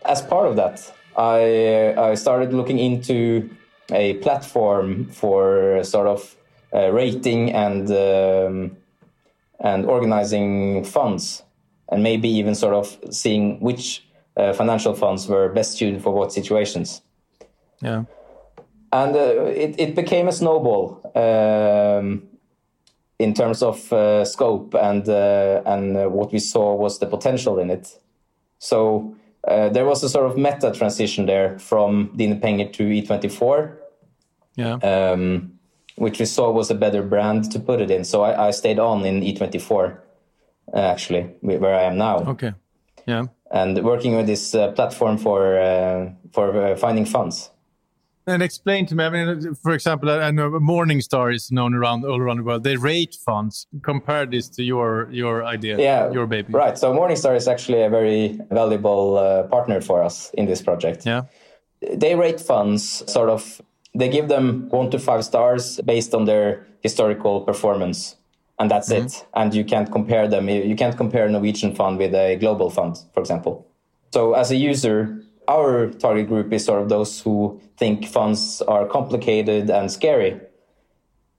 As 0.05 0.21
part 0.21 0.47
of 0.47 0.55
that, 0.55 0.93
I 1.17 1.93
uh, 1.97 2.11
I 2.11 2.15
started 2.15 2.53
looking 2.53 2.79
into 2.79 3.49
a 3.91 4.13
platform 4.23 5.09
for 5.11 5.83
sort 5.83 6.07
of 6.07 6.35
uh, 6.73 6.91
rating 6.93 7.51
and 7.53 7.89
um, 7.91 8.77
and 9.59 9.85
organizing 9.85 10.83
funds, 10.85 11.43
and 11.91 12.01
maybe 12.03 12.29
even 12.29 12.55
sort 12.55 12.73
of 12.73 12.97
seeing 13.09 13.59
which 13.59 14.01
uh, 14.37 14.53
financial 14.53 14.93
funds 14.93 15.27
were 15.27 15.49
best 15.49 15.77
suited 15.77 16.01
for 16.01 16.13
what 16.13 16.31
situations 16.33 17.01
Yeah. 17.81 18.03
and 18.91 19.15
uh, 19.15 19.45
it, 19.45 19.75
it 19.79 19.95
became 19.95 20.27
a 20.27 20.31
snowball 20.31 21.01
um, 21.15 22.23
in 23.19 23.33
terms 23.33 23.61
of 23.61 23.91
uh, 23.93 24.25
scope 24.25 24.73
and 24.73 25.07
uh, 25.07 25.61
and 25.65 25.97
uh, 25.97 26.07
what 26.09 26.31
we 26.31 26.39
saw 26.39 26.75
was 26.75 26.99
the 26.99 27.05
potential 27.05 27.59
in 27.59 27.69
it. 27.69 27.99
So 28.59 29.15
uh, 29.47 29.69
there 29.69 29.85
was 29.85 30.03
a 30.03 30.09
sort 30.09 30.25
of 30.25 30.37
meta 30.37 30.71
transition 30.71 31.25
there 31.27 31.59
from 31.59 32.11
Dine 32.15 32.39
Penger 32.39 32.69
to 32.71 32.83
E24. 32.83 33.77
Yeah. 34.55 34.73
Um, 34.83 35.59
which 35.97 36.19
we 36.19 36.25
saw 36.25 36.51
was 36.51 36.71
a 36.71 36.75
better 36.75 37.03
brand 37.03 37.51
to 37.51 37.59
put 37.59 37.81
it 37.81 37.91
in. 37.91 38.03
So 38.03 38.23
I, 38.23 38.47
I 38.47 38.51
stayed 38.51 38.79
on 38.79 39.05
in 39.05 39.21
E24, 39.21 39.97
uh, 40.73 40.77
actually, 40.77 41.23
where 41.41 41.75
I 41.75 41.83
am 41.83 41.97
now. 41.97 42.19
Okay. 42.27 42.53
Yeah. 43.05 43.25
And 43.51 43.83
working 43.83 44.15
with 44.15 44.27
this 44.27 44.55
uh, 44.55 44.71
platform 44.71 45.17
for 45.17 45.59
uh, 45.59 46.09
for 46.31 46.55
uh, 46.55 46.75
finding 46.75 47.05
funds. 47.05 47.51
And 48.27 48.43
explain 48.43 48.85
to 48.85 48.95
me. 48.95 49.03
I 49.03 49.09
mean, 49.09 49.55
for 49.55 49.71
example, 49.71 50.09
I 50.09 50.31
know 50.31 50.51
Morningstar 50.51 51.33
is 51.33 51.51
known 51.51 51.73
around 51.73 52.05
all 52.05 52.19
around 52.19 52.37
the 52.37 52.43
world. 52.43 52.63
They 52.63 52.77
rate 52.77 53.17
funds. 53.25 53.67
Compare 53.81 54.27
this 54.27 54.47
to 54.49 54.63
your 54.63 55.09
your 55.11 55.43
idea. 55.43 55.77
Yeah, 55.77 56.11
your 56.11 56.27
baby. 56.27 56.53
Right. 56.53 56.77
So 56.77 56.93
Morningstar 56.93 57.35
is 57.35 57.47
actually 57.47 57.81
a 57.81 57.89
very 57.89 58.39
valuable 58.51 59.17
uh, 59.17 59.43
partner 59.43 59.81
for 59.81 60.03
us 60.03 60.31
in 60.35 60.45
this 60.45 60.61
project. 60.61 61.05
Yeah. 61.05 61.23
They 61.81 62.15
rate 62.15 62.39
funds 62.39 63.03
sort 63.11 63.29
of 63.29 63.61
they 63.93 64.09
give 64.09 64.27
them 64.27 64.69
one 64.69 64.89
to 64.91 64.99
five 64.99 65.23
stars 65.25 65.79
based 65.85 66.13
on 66.13 66.25
their 66.25 66.65
historical 66.81 67.41
performance. 67.41 68.15
And 68.61 68.69
that's 68.69 68.89
mm-hmm. 68.93 69.07
it. 69.07 69.25
And 69.33 69.55
you 69.55 69.65
can't 69.65 69.91
compare 69.91 70.27
them. 70.27 70.47
You 70.47 70.75
can't 70.75 70.95
compare 70.95 71.25
a 71.25 71.31
Norwegian 71.31 71.73
fund 71.73 71.97
with 71.97 72.13
a 72.13 72.35
global 72.35 72.69
fund, 72.69 72.95
for 73.11 73.19
example. 73.19 73.65
So 74.13 74.33
as 74.33 74.51
a 74.51 74.55
user, 74.55 75.19
our 75.47 75.87
target 75.87 76.27
group 76.27 76.53
is 76.53 76.63
sort 76.63 76.79
of 76.83 76.87
those 76.87 77.19
who 77.19 77.59
think 77.77 78.05
funds 78.05 78.61
are 78.67 78.85
complicated 78.85 79.71
and 79.71 79.91
scary. 79.91 80.39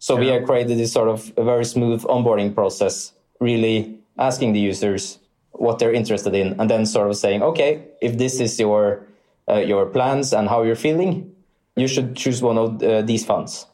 So 0.01 0.15
yeah. 0.15 0.21
we 0.21 0.27
have 0.33 0.45
created 0.47 0.79
this 0.79 0.93
sort 0.93 1.09
of 1.09 1.33
a 1.37 1.45
very 1.45 1.65
smooth 1.65 2.03
onboarding 2.03 2.57
process, 2.57 3.13
really 3.39 4.01
asking 4.19 4.53
the 4.55 4.59
users 4.59 5.21
what 5.53 5.79
they're 5.79 5.93
interested 5.93 6.35
in, 6.35 6.59
and 6.59 6.69
then 6.69 6.85
sort 6.87 7.09
of 7.09 7.17
saying, 7.17 7.41
okay, 7.43 7.85
if 8.01 8.19
this 8.19 8.41
is 8.41 8.59
your 8.59 9.07
uh, 9.49 9.59
your 9.59 9.87
plans 9.87 10.33
and 10.33 10.49
how 10.49 10.65
you're 10.65 10.83
feeling, 10.89 11.31
you 11.77 11.87
should 11.87 12.17
choose 12.17 12.43
one 12.43 12.59
of 12.59 12.83
uh, 12.83 13.03
these 13.03 13.25
funds. 13.25 13.67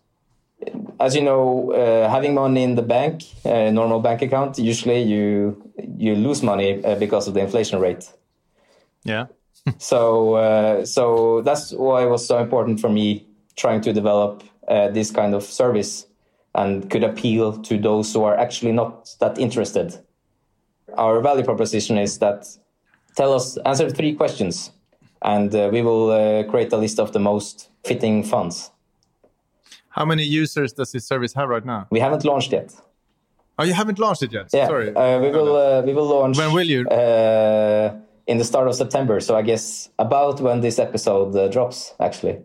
As 1.01 1.15
you 1.15 1.23
know, 1.23 1.73
uh, 1.73 2.11
having 2.11 2.35
money 2.35 2.63
in 2.65 2.75
the 2.75 2.83
bank, 2.83 3.23
a 3.45 3.69
uh, 3.69 3.71
normal 3.71 4.01
bank 4.01 4.23
account, 4.23 4.59
usually 4.59 5.03
you 5.03 5.57
you 5.97 6.15
lose 6.15 6.43
money 6.43 6.85
uh, 6.85 6.97
because 6.97 7.29
of 7.29 7.35
the 7.35 7.41
inflation 7.41 7.79
rate. 7.81 8.13
Yeah. 9.05 9.27
so 9.79 10.35
uh, 10.35 10.85
so 10.85 11.43
that's 11.43 11.73
why 11.73 12.03
it 12.03 12.09
was 12.09 12.27
so 12.27 12.39
important 12.39 12.81
for 12.81 12.89
me 12.89 13.27
trying 13.57 13.81
to 13.83 13.93
develop 13.93 14.43
uh, 14.69 14.89
this 14.89 15.11
kind 15.11 15.35
of 15.35 15.43
service 15.43 16.07
and 16.55 16.91
could 16.91 17.05
appeal 17.05 17.53
to 17.63 17.79
those 17.79 18.13
who 18.13 18.25
are 18.25 18.37
actually 18.37 18.73
not 18.73 19.15
that 19.21 19.39
interested. 19.39 19.99
Our 20.97 21.21
value 21.21 21.45
proposition 21.45 21.99
is 21.99 22.19
that 22.19 22.47
tell 23.17 23.33
us 23.33 23.57
answer 23.59 23.91
three 23.91 24.15
questions 24.15 24.73
and 25.23 25.55
uh, 25.55 25.69
we 25.73 25.83
will 25.83 26.11
uh, 26.11 26.45
create 26.45 26.73
a 26.73 26.77
list 26.77 26.99
of 26.99 27.13
the 27.13 27.19
most 27.19 27.69
fitting 27.85 28.23
funds. 28.23 28.71
How 29.99 30.05
many 30.05 30.23
users 30.23 30.73
does 30.73 30.93
this 30.93 31.05
service 31.05 31.35
have 31.35 31.49
right 31.49 31.65
now? 31.65 31.89
We 31.91 31.99
haven't 31.99 32.25
launched 32.25 32.53
yet. 32.53 32.73
Oh, 33.59 33.65
you 33.65 33.75
haven't 33.75 33.99
launched 33.99 34.23
it 34.23 34.33
yet? 34.33 34.49
Yeah. 34.53 34.69
Sorry. 34.69 34.95
Uh, 34.95 35.19
we 35.19 35.31
will. 35.31 35.57
Uh, 35.57 35.83
we 35.83 35.93
will 35.93 36.07
launch. 36.07 36.39
When 36.39 36.53
will 36.53 36.71
you? 36.75 36.87
Uh, 36.89 37.97
in 38.29 38.39
the 38.39 38.45
start 38.45 38.69
of 38.69 38.77
September. 38.77 39.19
So 39.19 39.35
I 39.35 39.43
guess 39.43 39.91
about 39.99 40.41
when 40.41 40.61
this 40.61 40.79
episode 40.79 41.35
uh, 41.35 41.49
drops, 41.49 41.95
actually. 41.99 42.39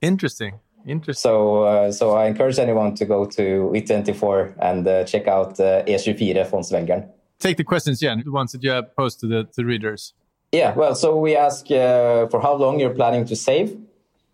Interesting. 0.00 0.60
Interesting. 0.86 1.20
So, 1.20 1.90
so 1.90 2.12
I 2.12 2.26
encourage 2.26 2.58
anyone 2.58 2.94
to 2.94 3.04
go 3.04 3.24
to 3.24 3.72
E24 3.74 4.54
and 4.62 5.06
check 5.08 5.26
out 5.26 5.56
E24 5.56 6.48
Fondsvelgeren. 6.48 7.08
Take 7.38 7.56
the 7.56 7.64
questions, 7.64 8.00
Jan, 8.00 8.22
the 8.24 8.30
ones 8.30 8.52
that 8.52 8.62
you 8.62 8.70
have 8.70 8.94
posted 8.94 9.28
to 9.28 9.36
the, 9.36 9.48
the 9.56 9.64
readers. 9.64 10.14
Yeah, 10.52 10.74
well, 10.74 10.94
so 10.94 11.16
we 11.16 11.36
ask 11.36 11.70
uh, 11.70 12.28
for 12.28 12.40
how 12.40 12.54
long 12.54 12.80
you're 12.80 12.94
planning 12.94 13.24
to 13.26 13.36
save, 13.36 13.76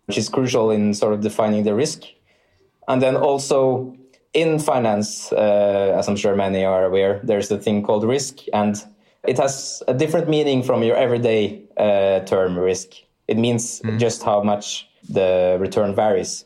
which 0.05 0.17
is 0.17 0.29
crucial 0.29 0.71
in 0.71 0.93
sort 0.93 1.13
of 1.13 1.21
defining 1.21 1.63
the 1.63 1.73
risk. 1.73 2.03
And 2.87 3.01
then 3.01 3.15
also 3.15 3.95
in 4.33 4.59
finance, 4.59 5.31
uh, 5.31 5.95
as 5.97 6.07
I'm 6.07 6.15
sure 6.15 6.35
many 6.35 6.63
are 6.63 6.85
aware, 6.85 7.19
there's 7.23 7.49
the 7.49 7.57
thing 7.57 7.83
called 7.83 8.03
risk, 8.03 8.39
and 8.53 8.75
it 9.23 9.37
has 9.37 9.83
a 9.87 9.93
different 9.93 10.29
meaning 10.29 10.63
from 10.63 10.83
your 10.83 10.95
everyday 10.95 11.63
uh, 11.77 12.21
term 12.21 12.57
risk. 12.57 12.89
It 13.27 13.37
means 13.37 13.81
mm. 13.81 13.99
just 13.99 14.23
how 14.23 14.41
much 14.41 14.87
the 15.09 15.57
return 15.59 15.95
varies. 15.95 16.45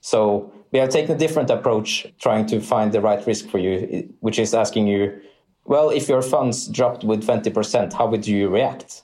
So 0.00 0.52
we 0.72 0.78
have 0.78 0.88
taken 0.88 1.14
a 1.14 1.18
different 1.18 1.50
approach 1.50 2.06
trying 2.18 2.46
to 2.46 2.60
find 2.60 2.92
the 2.92 3.00
right 3.00 3.24
risk 3.26 3.48
for 3.48 3.58
you, 3.58 4.08
which 4.20 4.38
is 4.38 4.54
asking 4.54 4.86
you, 4.86 5.20
well, 5.64 5.90
if 5.90 6.08
your 6.08 6.22
funds 6.22 6.68
dropped 6.68 7.04
with 7.04 7.24
20%, 7.24 7.92
how 7.92 8.06
would 8.06 8.26
you 8.26 8.48
react? 8.48 9.02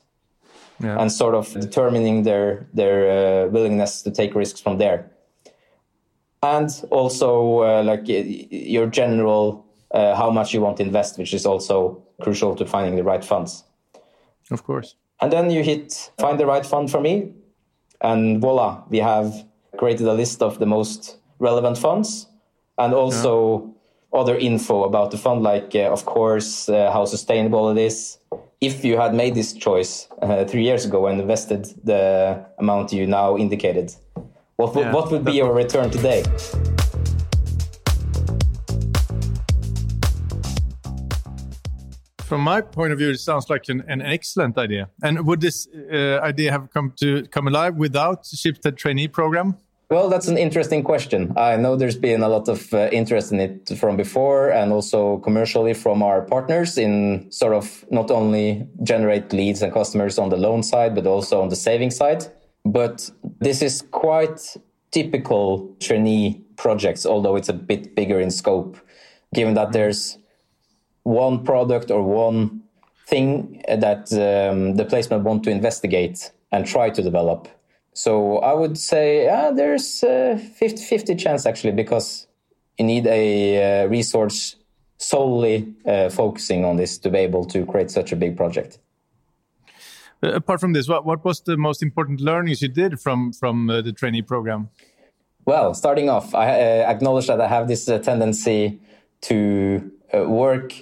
yeah. 0.80 1.00
and 1.00 1.10
sort 1.10 1.34
of 1.34 1.52
determining 1.54 2.22
their 2.22 2.66
their 2.72 2.98
uh, 3.10 3.48
willingness 3.48 4.02
to 4.02 4.10
take 4.10 4.34
risks 4.34 4.60
from 4.60 4.78
there 4.78 5.10
and 6.42 6.70
also 6.90 7.62
uh, 7.62 7.82
like 7.82 8.02
your 8.06 8.86
general 8.86 9.64
uh, 9.92 10.14
how 10.14 10.30
much 10.30 10.54
you 10.54 10.60
want 10.60 10.76
to 10.76 10.82
invest 10.82 11.18
which 11.18 11.34
is 11.34 11.46
also 11.46 12.02
crucial 12.20 12.54
to 12.54 12.66
finding 12.66 12.96
the 12.96 13.04
right 13.04 13.24
funds. 13.24 13.64
Of 14.50 14.64
course. 14.64 14.96
And 15.20 15.32
then 15.32 15.50
you 15.50 15.62
hit 15.62 16.10
find 16.18 16.38
the 16.38 16.46
right 16.46 16.64
fund 16.64 16.90
for 16.90 17.00
me 17.00 17.32
and 18.00 18.40
voila 18.40 18.82
we 18.88 18.98
have 18.98 19.44
created 19.76 20.06
a 20.06 20.14
list 20.14 20.42
of 20.42 20.58
the 20.58 20.66
most 20.66 21.18
relevant 21.38 21.78
funds 21.78 22.26
and 22.78 22.94
also 22.94 23.74
yeah. 24.12 24.20
other 24.20 24.36
info 24.36 24.84
about 24.84 25.10
the 25.10 25.18
fund 25.18 25.42
like 25.42 25.74
uh, 25.74 25.90
of 25.90 26.04
course 26.04 26.68
uh, 26.68 26.90
how 26.92 27.04
sustainable 27.04 27.70
it 27.70 27.78
is. 27.78 28.18
If 28.60 28.84
you 28.84 28.96
had 28.96 29.14
made 29.14 29.34
this 29.36 29.52
choice 29.52 30.08
uh, 30.20 30.44
three 30.44 30.64
years 30.64 30.84
ago 30.84 31.06
and 31.06 31.20
invested 31.20 31.66
the 31.84 32.44
amount 32.58 32.92
you 32.92 33.06
now 33.06 33.36
indicated, 33.36 33.94
what 34.58 34.74
would, 34.74 34.86
yeah, 34.86 34.92
what 34.92 35.10
would 35.12 35.24
be 35.24 35.32
your 35.32 35.52
return 35.52 35.88
today? 35.88 36.24
From 42.24 42.40
my 42.40 42.60
point 42.60 42.92
of 42.92 42.98
view, 42.98 43.10
it 43.10 43.20
sounds 43.20 43.48
like 43.48 43.68
an, 43.68 43.84
an 43.86 44.02
excellent 44.02 44.58
idea. 44.58 44.90
And 45.00 45.24
would 45.26 45.40
this 45.40 45.68
uh, 45.68 46.18
idea 46.22 46.50
have 46.50 46.70
come 46.70 46.92
to 46.96 47.22
come 47.28 47.46
alive 47.46 47.76
without 47.76 48.24
Schibsted 48.24 48.76
trainee 48.76 49.06
program? 49.06 49.56
Well, 49.90 50.10
that's 50.10 50.26
an 50.26 50.36
interesting 50.36 50.82
question. 50.82 51.32
I 51.36 51.56
know 51.56 51.76
there's 51.76 51.96
been 51.96 52.22
a 52.22 52.28
lot 52.28 52.48
of 52.48 52.74
uh, 52.74 52.88
interest 52.90 53.32
in 53.32 53.38
it 53.40 53.70
from 53.78 53.96
before 53.96 54.50
and 54.50 54.72
also 54.72 55.18
commercially 55.18 55.72
from 55.72 56.02
our 56.02 56.22
partners 56.22 56.76
in 56.76 57.30
sort 57.30 57.54
of 57.54 57.84
not 57.90 58.10
only 58.10 58.66
generate 58.82 59.32
leads 59.32 59.62
and 59.62 59.72
customers 59.72 60.18
on 60.18 60.30
the 60.30 60.36
loan 60.36 60.64
side, 60.64 60.96
but 60.96 61.06
also 61.06 61.40
on 61.40 61.48
the 61.48 61.56
saving 61.56 61.92
side. 61.92 62.26
But 62.72 63.10
this 63.40 63.62
is 63.62 63.82
quite 63.90 64.56
typical 64.90 65.74
trainee 65.80 66.42
projects, 66.56 67.06
although 67.06 67.36
it's 67.36 67.48
a 67.48 67.52
bit 67.52 67.94
bigger 67.94 68.20
in 68.20 68.30
scope, 68.30 68.76
given 69.34 69.54
that 69.54 69.72
there's 69.72 70.18
one 71.02 71.44
product 71.44 71.90
or 71.90 72.02
one 72.02 72.62
thing 73.06 73.62
that 73.68 74.12
um, 74.12 74.74
the 74.76 74.84
placement 74.84 75.24
want 75.24 75.44
to 75.44 75.50
investigate 75.50 76.30
and 76.52 76.66
try 76.66 76.90
to 76.90 77.02
develop 77.02 77.48
so 77.98 78.38
I 78.38 78.52
would 78.54 78.78
say 78.78 79.26
there's 79.56 80.04
a 80.04 80.38
50-50 80.60 81.18
chance 81.18 81.44
actually 81.46 81.72
because 81.72 82.28
you 82.78 82.84
need 82.84 83.08
a 83.08 83.82
uh, 83.82 83.86
resource 83.88 84.54
solely 84.98 85.74
uh, 85.84 86.08
focusing 86.08 86.64
on 86.64 86.76
this 86.76 86.96
to 86.98 87.10
be 87.10 87.18
able 87.18 87.44
to 87.46 87.66
create 87.66 87.90
such 87.90 88.12
a 88.12 88.16
big 88.16 88.36
project. 88.36 88.78
Uh, 90.22 90.32
apart 90.32 90.60
from 90.60 90.72
this, 90.72 90.88
what, 90.88 91.04
what 91.04 91.24
was 91.24 91.40
the 91.40 91.56
most 91.56 91.82
important 91.82 92.20
learnings 92.20 92.62
you 92.62 92.68
did 92.68 93.00
from 93.00 93.32
from 93.32 93.70
uh, 93.70 93.80
the 93.82 93.92
trainee 93.92 94.22
program? 94.22 94.68
Well, 95.44 95.74
starting 95.74 96.10
off, 96.10 96.34
I 96.34 96.48
uh, 96.48 96.90
acknowledge 96.90 97.26
that 97.28 97.40
I 97.40 97.48
have 97.48 97.68
this 97.68 97.88
uh, 97.88 97.98
tendency 97.98 98.80
to 99.22 99.90
work 100.12 100.72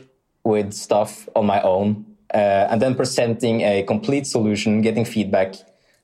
with 0.44 0.72
stuff 0.72 1.28
on 1.34 1.46
my 1.46 1.60
own 1.62 2.04
and 2.30 2.82
then 2.82 2.94
presenting 2.94 3.62
a 3.62 3.82
complete 3.82 4.26
solution, 4.26 4.82
getting 4.82 5.04
feedback, 5.04 5.54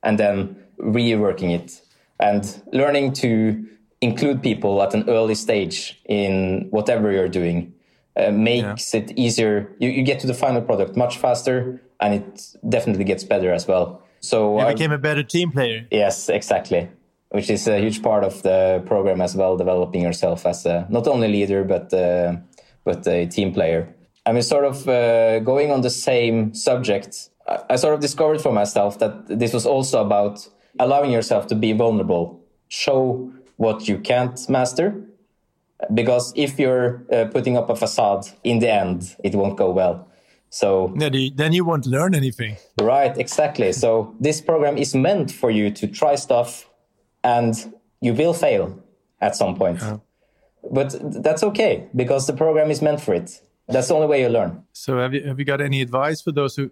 and 0.03 0.19
then 0.19 0.57
reworking 0.79 1.51
it 1.51 1.83
and 2.23 2.62
learning 2.73 3.12
to 3.12 3.67
include 4.01 4.43
people 4.43 4.83
at 4.83 4.95
an 4.95 5.09
early 5.09 5.35
stage 5.35 6.01
in 6.07 6.67
whatever 6.71 7.12
you're 7.12 7.29
doing 7.29 7.73
uh, 8.17 8.31
makes 8.31 8.95
yeah. 8.95 9.01
it 9.01 9.12
easier. 9.17 9.75
You, 9.79 9.89
you, 9.91 10.03
get 10.03 10.21
to 10.21 10.27
the 10.27 10.35
final 10.35 10.62
product 10.62 10.97
much 10.97 11.19
faster 11.19 11.81
and 12.02 12.14
it 12.14 12.56
definitely 12.68 13.04
gets 13.04 13.25
better 13.25 13.52
as 13.52 13.66
well. 13.66 14.02
So 14.21 14.61
you 14.61 14.75
became 14.75 14.92
a 14.92 14.99
better 14.99 15.23
team 15.23 15.50
player. 15.50 15.87
Yes, 15.90 16.28
exactly. 16.28 16.90
Which 17.30 17.49
is 17.49 17.66
a 17.66 17.78
huge 17.78 18.02
part 18.02 18.25
of 18.25 18.42
the 18.42 18.82
program 18.85 19.21
as 19.21 19.35
well, 19.35 19.56
developing 19.56 20.02
yourself 20.02 20.44
as 20.44 20.66
a, 20.66 20.87
not 20.90 21.06
only 21.09 21.28
leader, 21.28 21.64
but, 21.64 21.92
uh, 21.94 22.37
but 22.85 23.06
a 23.06 23.26
team 23.26 23.54
player. 23.54 23.94
I 24.26 24.32
mean, 24.32 24.42
sort 24.42 24.64
of 24.64 24.88
uh, 24.88 25.40
going 25.40 25.71
on 25.73 25.80
the 25.80 25.90
same 25.90 26.54
subject, 26.54 27.30
I, 27.49 27.59
I 27.71 27.76
sort 27.76 27.94
of 27.94 28.00
discovered 28.00 28.40
for 28.40 28.52
myself 28.52 28.99
that 28.99 29.26
this 29.26 29.52
was 29.52 29.66
also 29.66 30.04
about 30.04 30.47
allowing 30.78 31.11
yourself 31.11 31.47
to 31.49 31.54
be 31.54 31.73
vulnerable, 31.73 32.40
show 32.68 33.32
what 33.56 33.88
you 33.88 33.99
can't 33.99 34.38
master. 34.49 34.94
Because 35.92 36.32
if 36.37 36.61
you're 36.61 37.02
uh, 37.12 37.25
putting 37.32 37.56
up 37.56 37.71
a 37.71 37.75
facade, 37.75 38.28
in 38.44 38.61
the 38.61 38.73
end, 38.73 39.16
it 39.25 39.35
won't 39.35 39.56
go 39.56 39.73
well. 39.73 40.06
So 40.52 40.92
yeah, 40.99 41.09
then 41.35 41.54
you 41.54 41.64
won't 41.64 41.87
learn 41.87 42.14
anything. 42.14 42.59
Right, 42.78 43.16
exactly. 43.16 43.73
So 43.73 44.14
this 44.21 44.42
program 44.42 44.76
is 44.76 44.94
meant 44.94 45.32
for 45.32 45.50
you 45.50 45.71
to 45.71 45.87
try 45.87 46.14
stuff, 46.16 46.68
and 47.25 47.54
you 48.02 48.12
will 48.12 48.35
fail 48.35 48.78
at 49.23 49.35
some 49.35 49.56
point. 49.56 49.80
Yeah. 49.80 49.97
But 50.71 50.94
that's 51.23 51.42
okay 51.42 51.88
because 51.97 52.26
the 52.26 52.35
program 52.35 52.71
is 52.71 52.82
meant 52.82 53.00
for 53.00 53.14
it. 53.14 53.40
That's 53.66 53.88
the 53.88 53.94
only 53.94 54.09
way 54.09 54.21
you 54.21 54.28
learn. 54.28 54.62
So 54.75 54.99
have 54.99 55.14
you 55.14 55.26
have 55.26 55.38
you 55.38 55.47
got 55.47 55.62
any 55.62 55.80
advice 55.80 56.21
for 56.21 56.32
those 56.32 56.54
who 56.54 56.68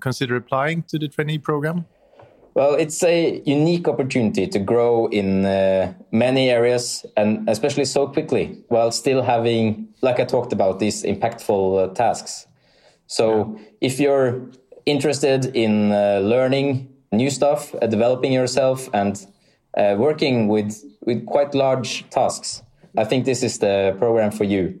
consider 0.00 0.36
applying 0.36 0.82
to 0.88 0.98
the 0.98 1.08
trainee 1.08 1.38
program? 1.38 1.86
Well, 2.54 2.74
it's 2.74 3.02
a 3.02 3.40
unique 3.46 3.88
opportunity 3.88 4.46
to 4.46 4.58
grow 4.58 5.06
in 5.06 5.46
uh, 5.46 5.94
many 6.10 6.50
areas 6.50 7.06
and 7.16 7.48
especially 7.48 7.86
so 7.86 8.08
quickly 8.08 8.62
while 8.68 8.90
still 8.90 9.22
having, 9.22 9.88
like 10.02 10.20
I 10.20 10.26
talked 10.26 10.52
about, 10.52 10.78
these 10.78 11.02
impactful 11.02 11.62
uh, 11.82 11.94
tasks. 11.94 12.46
So 13.06 13.56
yeah. 13.56 13.64
if 13.80 14.00
you're 14.00 14.50
interested 14.86 15.54
in 15.54 15.92
uh, 15.92 16.20
learning 16.22 16.88
new 17.12 17.30
stuff, 17.30 17.74
uh, 17.74 17.86
developing 17.86 18.32
yourself, 18.32 18.88
and 18.92 19.26
uh, 19.76 19.94
working 19.98 20.48
with, 20.48 20.82
with 21.04 21.26
quite 21.26 21.54
large 21.54 22.08
tasks, 22.10 22.62
I 22.96 23.04
think 23.04 23.24
this 23.24 23.42
is 23.42 23.58
the 23.58 23.94
program 23.98 24.30
for 24.30 24.44
you. 24.44 24.80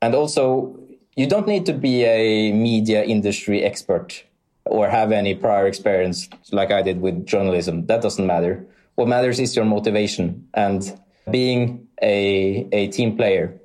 And 0.00 0.14
also, 0.14 0.78
you 1.16 1.26
don't 1.26 1.46
need 1.46 1.66
to 1.66 1.72
be 1.72 2.04
a 2.04 2.52
media 2.52 3.04
industry 3.04 3.64
expert 3.64 4.24
or 4.64 4.88
have 4.88 5.12
any 5.12 5.34
prior 5.34 5.66
experience 5.66 6.28
like 6.52 6.70
I 6.70 6.82
did 6.82 7.00
with 7.00 7.26
journalism. 7.26 7.86
That 7.86 8.02
doesn't 8.02 8.26
matter. 8.26 8.64
What 8.94 9.08
matters 9.08 9.40
is 9.40 9.56
your 9.56 9.64
motivation 9.64 10.48
and 10.54 10.98
being 11.30 11.88
a, 12.02 12.68
a 12.72 12.88
team 12.88 13.16
player. 13.16 13.58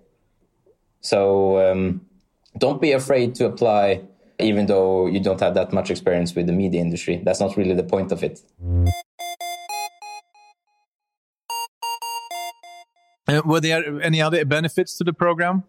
So 1.02 1.72
um, 1.72 2.02
don't 2.58 2.82
be 2.82 2.92
afraid 2.92 3.36
to 3.36 3.46
apply, 3.46 4.02
even 4.40 4.66
though 4.66 5.08
you 5.08 5.20
don't 5.20 5.40
have 5.40 5.54
that 5.56 5.74
much 5.74 5.90
experience 5.90 6.36
with 6.36 6.48
the 6.48 6.54
media 6.54 6.82
industry. 6.82 7.22
That's 7.24 7.40
not 7.40 7.58
really 7.58 7.74
the 7.74 7.84
point 7.84 8.12
of 8.12 8.24
it. 8.24 8.42
Uh, 13.28 13.42
were 13.46 13.62
there 13.62 14.02
any 14.02 14.22
other 14.22 14.44
benefits 14.46 14.98
to 14.98 15.04
the 15.04 15.14
program? 15.14 15.64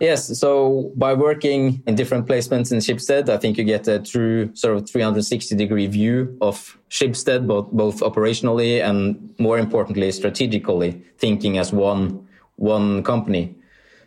Yes. 0.00 0.38
So 0.38 0.92
by 0.96 1.14
working 1.14 1.82
in 1.86 1.94
different 1.94 2.26
placements 2.26 2.72
in 2.72 2.78
Schibsted, 2.78 3.28
I 3.28 3.38
think 3.38 3.56
you 3.56 3.64
get 3.64 3.88
a 3.88 3.98
true 4.00 4.54
sort 4.54 4.76
of 4.76 4.90
360 4.90 5.54
degree 5.56 5.86
view 5.86 6.36
of 6.40 6.78
Schibsted, 6.90 7.46
both, 7.46 7.70
both 7.70 8.00
operationally 8.00 8.82
and 8.82 9.34
more 9.38 9.58
importantly, 9.58 10.10
strategically 10.12 11.02
thinking 11.18 11.56
as 11.56 11.72
one, 11.72 12.26
one 12.56 13.02
company. 13.02 13.56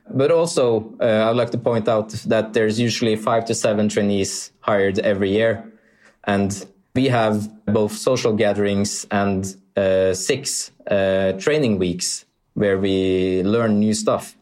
But 0.09 0.31
also, 0.31 0.93
uh, 1.01 1.29
I'd 1.29 1.35
like 1.35 1.51
to 1.51 1.57
point 1.57 1.87
out 1.87 2.09
that 2.27 2.53
there's 2.53 2.79
usually 2.79 3.15
five 3.15 3.45
to 3.45 3.55
seven 3.55 3.89
trainees 3.89 4.51
hired 4.59 4.99
every 4.99 5.31
year. 5.31 5.71
And 6.25 6.65
we 6.93 7.07
have 7.07 7.65
both 7.65 7.91
social 7.91 8.33
gatherings 8.33 9.05
and 9.11 9.55
uh, 9.75 10.13
six 10.13 10.71
uh, 10.89 11.33
training 11.33 11.79
weeks 11.79 12.25
where 12.53 12.77
we 12.77 13.43
learn 13.43 13.79
new 13.79 13.93
stuff. 13.93 14.37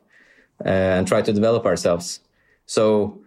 Uh, 0.64 0.70
and 0.70 1.08
try 1.08 1.22
to 1.22 1.34
develop 1.34 1.66
ourselves. 1.66 2.22
So 2.68 3.20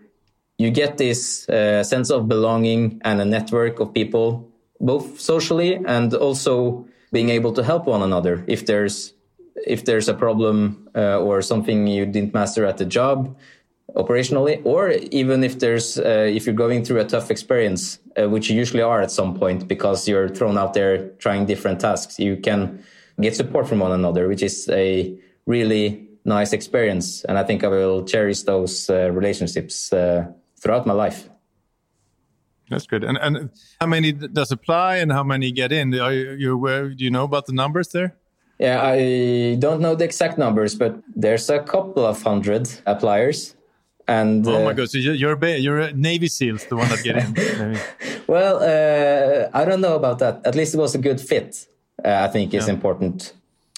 you 0.56 0.70
get 0.70 0.96
this 0.96 1.46
uh, 1.50 1.84
sense 1.84 2.08
of 2.08 2.28
belonging 2.28 2.98
and 3.04 3.20
a 3.20 3.26
network 3.26 3.78
of 3.78 3.92
people, 3.92 4.48
both 4.80 5.20
socially 5.20 5.74
and 5.74 6.14
also 6.14 6.86
being 7.12 7.28
able 7.28 7.52
to 7.52 7.62
help 7.62 7.84
one 7.86 8.00
another 8.00 8.42
if 8.46 8.64
there's 8.64 9.12
if 9.66 9.84
there's 9.84 10.08
a 10.08 10.14
problem 10.14 10.88
uh, 10.94 11.18
or 11.18 11.42
something 11.42 11.86
you 11.86 12.06
didn't 12.06 12.34
master 12.34 12.64
at 12.64 12.78
the 12.78 12.84
job 12.84 13.36
operationally 13.94 14.60
or 14.64 14.90
even 15.10 15.42
if 15.44 15.58
there's 15.60 15.98
uh, 15.98 16.28
if 16.36 16.44
you're 16.44 16.54
going 16.54 16.84
through 16.84 17.00
a 17.00 17.04
tough 17.04 17.30
experience 17.30 17.98
uh, 18.20 18.28
which 18.28 18.50
you 18.50 18.56
usually 18.56 18.82
are 18.82 19.00
at 19.00 19.10
some 19.10 19.34
point 19.34 19.66
because 19.68 20.08
you're 20.08 20.28
thrown 20.28 20.58
out 20.58 20.74
there 20.74 21.08
trying 21.18 21.46
different 21.46 21.80
tasks 21.80 22.18
you 22.18 22.36
can 22.36 22.82
get 23.20 23.34
support 23.34 23.66
from 23.66 23.78
one 23.78 23.92
another 23.92 24.28
which 24.28 24.42
is 24.42 24.68
a 24.70 25.16
really 25.46 26.06
nice 26.26 26.52
experience. 26.52 27.24
And 27.24 27.38
I 27.38 27.44
think 27.44 27.64
I 27.64 27.68
will 27.68 28.04
cherish 28.04 28.42
those 28.42 28.90
uh, 28.90 29.10
relationships 29.12 29.92
uh, 29.92 30.26
throughout 30.60 30.86
my 30.86 30.92
life. 30.92 31.30
That's 32.68 32.86
good. 32.86 33.04
And 33.04 33.16
and 33.18 33.50
how 33.80 33.86
many 33.86 34.10
does 34.10 34.50
apply, 34.50 34.96
and 34.96 35.12
how 35.12 35.22
many 35.22 35.52
get 35.52 35.70
in? 35.70 35.94
Are 35.94 36.12
you 36.12 36.52
aware? 36.52 36.88
Do 36.88 37.04
you 37.04 37.12
know 37.12 37.22
about 37.22 37.46
the 37.46 37.52
numbers 37.52 37.88
there? 37.92 38.16
Yeah, 38.58 38.80
I 38.82 39.56
don't 39.58 39.80
know 39.80 39.94
the 39.94 40.04
exact 40.04 40.38
numbers, 40.38 40.74
but 40.74 40.96
there's 41.14 41.50
a 41.50 41.60
couple 41.60 42.06
of 42.06 42.22
hundred 42.22 42.68
appliers. 42.86 43.54
And 44.08 44.46
oh 44.46 44.64
my 44.64 44.70
uh, 44.70 44.72
god, 44.72 44.90
so 44.90 44.98
you're 44.98 45.36
you're 45.56 45.78
a 45.78 45.92
Navy 45.92 46.28
SEALs, 46.28 46.64
the 46.66 46.76
one 46.76 46.88
that 46.88 47.02
get 47.02 47.16
in. 47.16 47.78
well, 48.26 48.62
uh, 48.62 49.50
I 49.52 49.64
don't 49.64 49.80
know 49.80 49.96
about 49.96 50.20
that. 50.20 50.46
At 50.46 50.54
least 50.54 50.74
it 50.74 50.78
was 50.78 50.94
a 50.94 50.98
good 50.98 51.20
fit. 51.20 51.66
Uh, 52.04 52.26
I 52.26 52.28
think 52.28 52.54
is 52.54 52.68
yeah. 52.68 52.74
important 52.74 53.32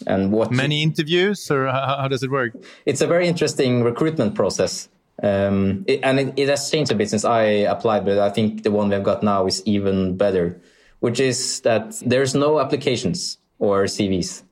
and 0.06 0.32
what 0.32 0.50
many 0.50 0.82
interviews 0.82 1.50
or 1.50 1.66
how, 1.66 1.98
how, 2.00 2.08
does 2.08 2.22
it 2.22 2.30
work 2.30 2.52
it's 2.86 3.00
a 3.00 3.06
very 3.06 3.26
interesting 3.26 3.82
recruitment 3.82 4.34
process 4.34 4.88
um, 5.22 5.84
it, 5.88 6.00
and 6.02 6.20
it, 6.20 6.34
it, 6.36 6.48
has 6.48 6.70
changed 6.70 6.92
a 6.92 6.94
bit 6.94 7.10
since 7.10 7.24
i 7.24 7.42
applied 7.42 8.04
but 8.04 8.18
i 8.18 8.30
think 8.30 8.62
the 8.62 8.70
one 8.70 8.88
we've 8.88 9.02
got 9.02 9.22
now 9.22 9.46
is 9.46 9.62
even 9.66 10.16
better 10.16 10.60
which 11.00 11.18
is 11.20 11.60
that 11.62 12.00
there's 12.04 12.34
no 12.34 12.60
applications 12.60 13.38
or 13.58 13.84
cvs 13.84 14.42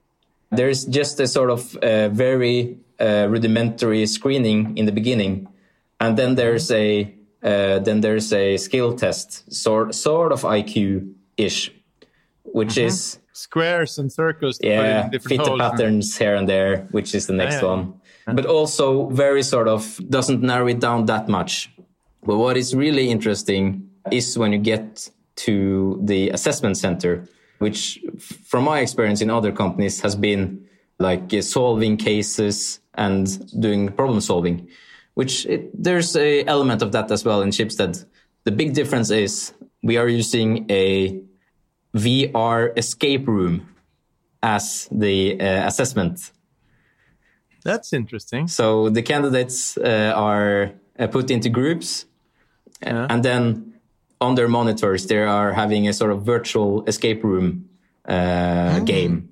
there's 0.51 0.85
just 0.85 1.21
a 1.21 1.27
sort 1.27 1.51
of 1.51 1.77
uh, 1.77 2.09
very 2.09 2.79
uh, 3.01 3.27
rudimentary 3.29 4.07
screening 4.07 4.77
in 4.77 4.87
the 4.87 4.93
beginning 4.93 5.49
and 6.01 6.17
then 6.17 6.35
there's 6.35 6.71
a 6.71 7.13
uh, 7.43 7.79
then 7.81 8.01
there's 8.01 8.33
a 8.33 8.57
skill 8.57 8.95
test 8.95 9.53
sort 9.53 9.95
sort 9.95 10.33
of 10.33 10.43
iq 10.43 11.07
ish 11.37 11.73
which 12.43 12.75
mm 12.77 12.83
-hmm. 12.83 12.87
is 12.87 13.19
squares 13.37 13.99
and 13.99 14.11
circles. 14.11 14.59
yeah, 14.63 15.09
fit 15.11 15.45
the 15.45 15.57
patterns 15.59 16.17
here 16.17 16.35
and 16.35 16.49
there, 16.49 16.89
which 16.91 17.15
is 17.15 17.27
the 17.27 17.33
next 17.33 17.61
yeah, 17.61 17.69
one. 17.69 18.01
But 18.27 18.47
also 18.47 19.09
very 19.11 19.43
sort 19.43 19.69
of 19.69 20.01
doesn't 20.09 20.43
narrow 20.43 20.69
it 20.69 20.81
down 20.81 21.07
that 21.07 21.29
much. 21.29 21.71
But 22.25 22.39
what 22.39 22.57
is 22.57 22.75
really 22.75 23.09
interesting 23.11 23.89
is 24.11 24.37
when 24.37 24.53
you 24.53 24.59
get 24.59 25.11
to 25.37 26.01
the 26.03 26.31
assessment 26.31 26.77
center, 26.77 27.29
which 27.59 28.01
from 28.19 28.65
my 28.65 28.81
experience 28.81 29.21
in 29.21 29.31
other 29.31 29.53
companies 29.53 30.01
has 30.01 30.15
been 30.17 30.67
like 30.99 31.33
uh, 31.33 31.43
solving 31.43 31.97
cases 31.97 32.81
and 32.95 33.27
doing 33.61 33.89
problem 33.93 34.21
solving, 34.21 34.69
which 35.15 35.47
it, 35.47 35.71
there's 35.83 36.17
a 36.17 36.45
element 36.45 36.83
of 36.83 36.93
that 36.93 37.11
as 37.11 37.25
well 37.25 37.43
in 37.43 37.51
Schibsted. 37.51 38.05
The 38.45 38.53
big 38.53 38.75
difference 38.75 39.11
is 39.11 39.53
we 39.83 39.97
are 39.97 40.09
using 40.09 40.67
a 40.71 41.21
VR 41.95 42.77
escape 42.77 43.27
room 43.27 43.69
as 44.43 44.89
the 44.91 45.41
uh, 45.41 45.67
assessment. 45.67 46.33
That's 47.65 47.93
interesting. 47.93 48.47
So 48.49 48.91
the 48.91 49.03
candidates 49.03 49.77
uh, 49.77 50.13
are 50.15 50.73
uh, 50.99 51.07
put 51.09 51.31
into 51.31 51.49
groups, 51.49 52.07
yeah. 52.81 53.07
and 53.11 53.25
then 53.25 53.75
on 54.21 54.35
their 54.35 54.49
monitors 54.49 55.07
they 55.07 55.19
are 55.19 55.53
having 55.53 55.89
a 55.89 55.93
sort 55.93 56.11
of 56.11 56.23
virtual 56.23 56.85
escape 56.87 57.23
room 57.23 57.69
mm. 58.09 58.85
game. 58.85 59.29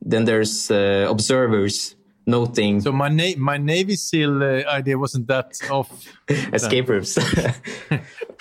Then 0.00 0.24
there's 0.24 0.70
uh, 0.70 1.06
observers 1.08 1.96
noting. 2.28 2.80
So 2.80 2.92
my 2.92 3.08
na 3.08 3.32
my 3.36 3.56
Navy 3.56 3.96
SEAL 3.96 4.42
uh, 4.42 4.62
idea 4.68 4.96
wasn't 4.98 5.26
that 5.26 5.58
off. 5.70 5.90
escape 6.52 6.88
rooms. 6.88 7.18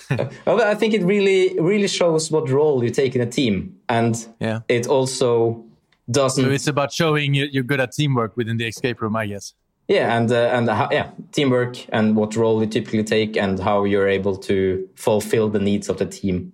well, 0.46 0.62
I 0.62 0.76
think 0.76 0.94
it 0.94 1.04
really 1.04 1.60
really 1.60 1.88
shows 1.88 2.30
what 2.30 2.50
role 2.50 2.84
you 2.84 2.92
take 2.92 3.16
in 3.16 3.22
a 3.22 3.26
team, 3.26 3.78
and 3.90 4.28
yeah. 4.40 4.60
it 4.68 4.88
also 4.88 5.64
doesn't. 6.12 6.44
So 6.44 6.52
it's 6.52 6.68
about 6.68 6.92
showing 6.92 7.34
you're 7.34 7.64
good 7.64 7.80
at 7.80 7.94
teamwork 7.94 8.38
within 8.38 8.58
the 8.58 8.68
escape 8.68 9.02
room, 9.02 9.16
I 9.16 9.26
guess. 9.28 9.54
Yeah, 9.88 10.18
and 10.18 10.32
uh, 10.32 10.50
and 10.54 10.70
how, 10.70 10.90
yeah, 10.92 11.12
teamwork 11.32 11.78
and 11.94 12.16
what 12.16 12.36
role 12.36 12.62
you 12.62 12.68
typically 12.68 13.04
take, 13.04 13.38
and 13.38 13.60
how 13.60 13.86
you're 13.86 14.08
able 14.08 14.36
to 14.38 14.88
fulfill 14.96 15.50
the 15.50 15.60
needs 15.60 15.88
of 15.90 15.98
the 15.98 16.06
team. 16.06 16.52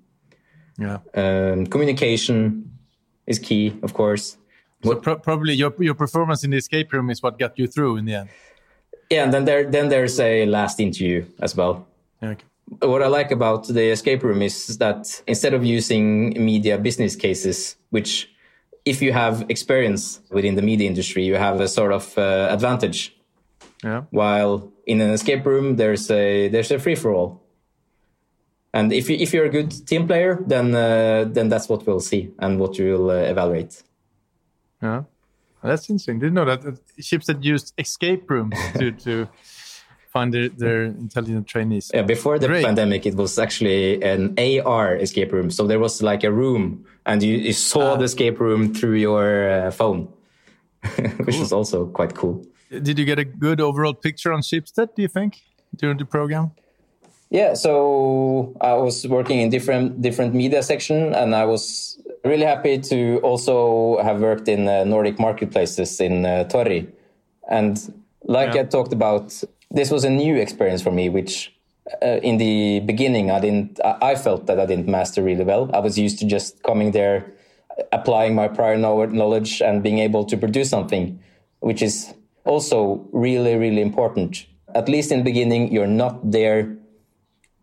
Yeah, 0.78 1.00
um, 1.16 1.66
communication 1.68 2.72
is 3.26 3.40
key, 3.40 3.74
of 3.82 3.94
course. 3.94 4.38
So 4.84 4.96
pro 4.96 5.16
probably 5.16 5.54
your 5.54 5.74
your 5.80 5.96
performance 5.96 6.44
in 6.44 6.52
the 6.52 6.58
escape 6.58 6.94
room 6.94 7.10
is 7.10 7.24
what 7.24 7.40
got 7.40 7.58
you 7.58 7.68
through 7.68 7.98
in 7.98 8.06
the 8.06 8.16
end. 8.16 8.30
Yeah, 9.10 9.24
and 9.24 9.34
then 9.34 9.46
there 9.46 9.64
then 9.70 9.90
there's 9.90 10.20
a 10.20 10.46
last 10.46 10.80
interview 10.80 11.26
as 11.40 11.56
well. 11.56 11.88
Okay 12.22 12.46
what 12.80 13.02
I 13.02 13.08
like 13.08 13.32
about 13.32 13.68
the 13.68 13.92
escape 13.92 14.24
room 14.24 14.42
is 14.42 14.78
that 14.78 15.22
instead 15.28 15.54
of 15.54 15.66
using 15.66 16.30
media 16.44 16.78
business 16.78 17.16
cases, 17.16 17.76
which 17.90 18.30
if 18.86 19.02
you 19.02 19.14
have 19.14 19.46
experience 19.50 20.20
within 20.32 20.56
the 20.56 20.62
media 20.62 20.88
industry, 20.88 21.24
you 21.24 21.36
have 21.36 21.60
a 21.60 21.68
sort 21.68 21.92
of 21.92 22.18
uh, 22.18 22.50
advantage. 22.52 23.16
Yeah. 23.84 24.04
While 24.12 24.72
in 24.86 25.02
an 25.02 25.10
escape 25.12 25.46
room, 25.46 25.76
there's 25.76 26.10
a 26.10 26.48
there's 26.48 26.72
a 26.72 26.80
free 26.80 26.96
for 26.96 27.14
all. 27.14 27.44
And 28.74 28.92
if 28.92 29.10
you 29.10 29.18
if 29.18 29.34
you're 29.34 29.46
a 29.46 29.50
good 29.50 29.72
team 29.88 30.08
player, 30.08 30.40
then 30.48 30.74
uh, 30.74 31.26
then 31.28 31.50
that's 31.50 31.70
what 31.70 31.86
we'll 31.86 32.00
see 32.00 32.32
and 32.40 32.60
what 32.60 32.78
you'll 32.78 33.10
uh, 33.10 33.16
evaluate. 33.16 33.84
Yeah, 34.82 35.04
that's 35.62 35.90
interesting. 35.90 36.20
Didn't 36.20 36.34
know 36.34 36.46
that 36.46 36.62
Schibsted 37.00 37.44
used 37.44 37.74
escape 37.78 38.30
rooms 38.30 38.56
to 38.80 38.92
to 38.92 39.28
find 40.14 40.34
their, 40.34 40.50
their 40.50 40.84
intelligent 40.84 41.48
trainees. 41.48 41.92
Yeah, 41.94 42.04
before 42.04 42.38
the 42.38 42.48
Great. 42.48 42.64
pandemic, 42.64 43.06
it 43.06 43.16
was 43.16 43.40
actually 43.40 44.02
an 44.04 44.36
AR 44.38 44.96
escape 44.96 45.32
room. 45.32 45.50
So 45.50 45.66
there 45.66 45.80
was 45.80 46.04
like 46.04 46.24
a 46.24 46.32
room, 46.32 46.86
and 47.06 47.22
you, 47.24 47.36
you 47.38 47.54
saw 47.54 47.96
the 47.96 48.06
escape 48.06 48.40
room 48.40 48.74
through 48.74 48.98
your 48.98 49.50
uh, 49.50 49.72
phone, 49.72 50.08
which 51.26 51.38
was 51.38 51.52
also 51.52 51.88
quite 51.88 52.14
cool. 52.14 52.46
Did 52.82 52.98
you 53.00 53.06
get 53.06 53.20
a 53.20 53.26
good 53.26 53.62
overall 53.62 53.94
picture 53.94 54.34
on 54.34 54.42
Schibsted, 54.42 54.96
do 54.96 55.02
you 55.02 55.08
think, 55.08 55.42
during 55.76 55.98
the 55.98 56.06
program? 56.06 56.52
Yeah, 57.30 57.56
so 57.56 58.56
I 58.62 58.74
was 58.74 59.08
working 59.08 59.40
in 59.40 59.50
different 59.50 60.02
different 60.02 60.36
media 60.36 60.62
section, 60.62 61.16
and 61.16 61.36
I 61.36 61.46
was 61.46 61.98
really 62.24 62.46
happy 62.46 62.78
to 62.78 63.20
also 63.24 63.98
have 64.04 64.22
worked 64.22 64.48
in 64.48 64.68
uh, 64.68 64.84
Nordic 64.84 65.20
marketplaces 65.20 66.00
in 66.00 66.26
uh, 66.26 66.44
Tori. 66.46 66.88
And 67.50 67.78
like 68.24 68.54
Yeah. 68.54 68.62
I 68.62 68.66
talked 68.66 68.94
about, 68.94 69.44
this 69.72 69.92
was 69.92 70.04
a 70.06 70.10
new 70.10 70.36
experience 70.36 70.82
for 70.82 70.92
me, 70.92 71.10
which 71.10 71.54
uh, 72.02 72.20
in 72.22 72.38
the 72.38 72.80
beginning 72.82 73.32
I 73.32 73.40
didn't. 73.40 73.80
I 73.84 74.12
I 74.12 74.16
felt 74.16 74.46
that 74.46 74.60
I 74.60 74.66
didn't 74.66 74.88
master 74.88 75.24
really 75.24 75.44
well. 75.44 75.70
I 75.74 75.80
was 75.80 75.98
used 75.98 76.20
to 76.20 76.26
just 76.26 76.62
coming 76.64 76.92
there, 76.92 77.26
applying 77.92 78.36
my 78.36 78.48
prior 78.48 78.78
knowledge, 78.78 79.62
and 79.62 79.84
being 79.84 80.00
able 80.00 80.24
to 80.26 80.38
produce 80.38 80.70
something, 80.70 81.20
which 81.60 81.82
is 81.82 82.14
also 82.46 83.08
really 83.12 83.56
really 83.56 83.82
important. 83.82 84.46
At 84.76 84.90
least 84.90 85.12
in 85.12 85.20
the 85.20 85.24
beginning, 85.24 85.72
you're 85.72 85.88
not 85.88 86.32
there 86.32 86.76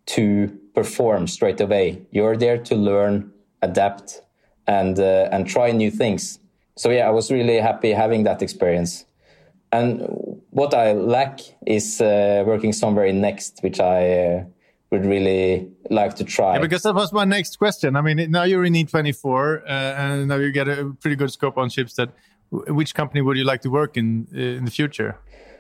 to 0.07 0.57
perform 0.75 1.27
straight 1.27 1.61
away. 1.61 2.03
You're 2.11 2.37
there 2.37 2.59
to 2.59 2.75
learn, 2.75 3.33
adapt, 3.62 4.23
and 4.66 4.99
uh, 4.99 5.29
and 5.33 5.47
try 5.47 5.73
new 5.73 5.90
things. 5.90 6.38
So 6.77 6.90
yeah, 6.90 7.07
I 7.09 7.11
was 7.11 7.31
really 7.31 7.59
happy 7.59 7.90
having 7.93 8.25
that 8.25 8.43
experience. 8.43 9.05
And 9.73 10.03
what 10.51 10.75
I 10.75 10.93
lack 10.93 11.40
is 11.66 12.01
uh, 12.01 12.43
working 12.47 12.73
somewhere 12.73 13.05
in 13.05 13.21
Next, 13.21 13.61
which 13.62 13.79
I 13.79 14.12
uh, 14.12 14.45
would 14.90 15.07
really 15.07 15.71
like 15.90 16.16
to 16.16 16.25
try. 16.25 16.55
Yeah, 16.55 16.61
Because 16.61 16.83
that 16.83 16.95
was 16.95 17.12
my 17.12 17.25
next 17.25 17.59
question. 17.59 17.97
I 17.97 18.01
mean, 18.01 18.31
now 18.31 18.43
you're 18.43 18.64
in 18.64 18.73
E24, 18.73 19.62
uh, 19.62 19.66
and 19.69 20.29
now 20.29 20.37
you 20.37 20.51
get 20.51 20.69
a 20.69 20.93
pretty 21.01 21.16
good 21.16 21.31
scope 21.31 21.57
on 21.57 21.69
Schibsted. 21.69 22.11
Wh- 22.50 22.68
Which 22.76 22.94
company 22.94 23.22
would 23.22 23.36
you 23.36 23.44
like 23.44 23.62
to 23.62 23.70
work 23.70 23.96
in 23.96 24.26
uh, 24.34 24.58
in 24.58 24.64
the 24.64 24.70
future? 24.70 25.14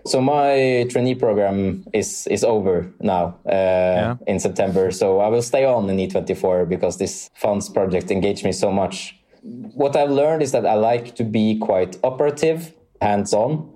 So 0.06 0.20
my 0.20 0.86
trainee 0.90 1.14
program 1.14 1.84
is 1.92 2.26
is 2.26 2.44
over 2.44 2.86
now 3.00 3.34
uh, 3.46 4.16
in 4.26 4.40
September. 4.40 4.90
So 4.90 5.20
I 5.20 5.28
will 5.28 5.42
stay 5.42 5.64
on 5.64 5.90
in 5.90 5.96
E24 5.98 6.68
because 6.68 6.96
this 6.98 7.30
funds 7.34 7.68
project 7.68 8.10
engaged 8.10 8.44
me 8.44 8.52
so 8.52 8.70
much. 8.72 9.14
What 9.74 9.96
I've 9.96 10.10
learned 10.10 10.42
is 10.42 10.52
that 10.52 10.64
I 10.64 10.74
like 10.74 11.14
to 11.16 11.24
be 11.24 11.58
quite 11.58 11.98
operative, 12.02 12.72
hands 13.00 13.32
on, 13.34 13.68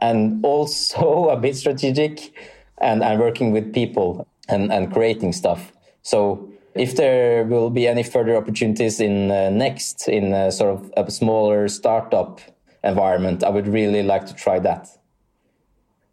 and 0.00 0.44
also 0.44 1.28
a 1.36 1.36
bit 1.36 1.56
strategic, 1.56 2.32
and 2.78 3.02
and 3.02 3.18
working 3.18 3.52
with 3.52 3.72
people 3.72 4.26
and 4.48 4.72
and 4.72 4.92
creating 4.92 5.32
stuff. 5.32 5.72
So. 6.02 6.50
If 6.74 6.96
there 6.96 7.44
will 7.44 7.70
be 7.70 7.86
any 7.86 8.02
further 8.02 8.36
opportunities 8.36 9.00
in 9.00 9.30
uh, 9.30 9.50
Next, 9.50 10.08
in 10.08 10.32
a 10.32 10.50
sort 10.50 10.74
of 10.74 10.92
a 10.96 11.10
smaller 11.10 11.68
startup 11.68 12.40
environment, 12.82 13.44
I 13.44 13.50
would 13.50 13.68
really 13.68 14.02
like 14.02 14.26
to 14.26 14.34
try 14.34 14.58
that 14.60 14.88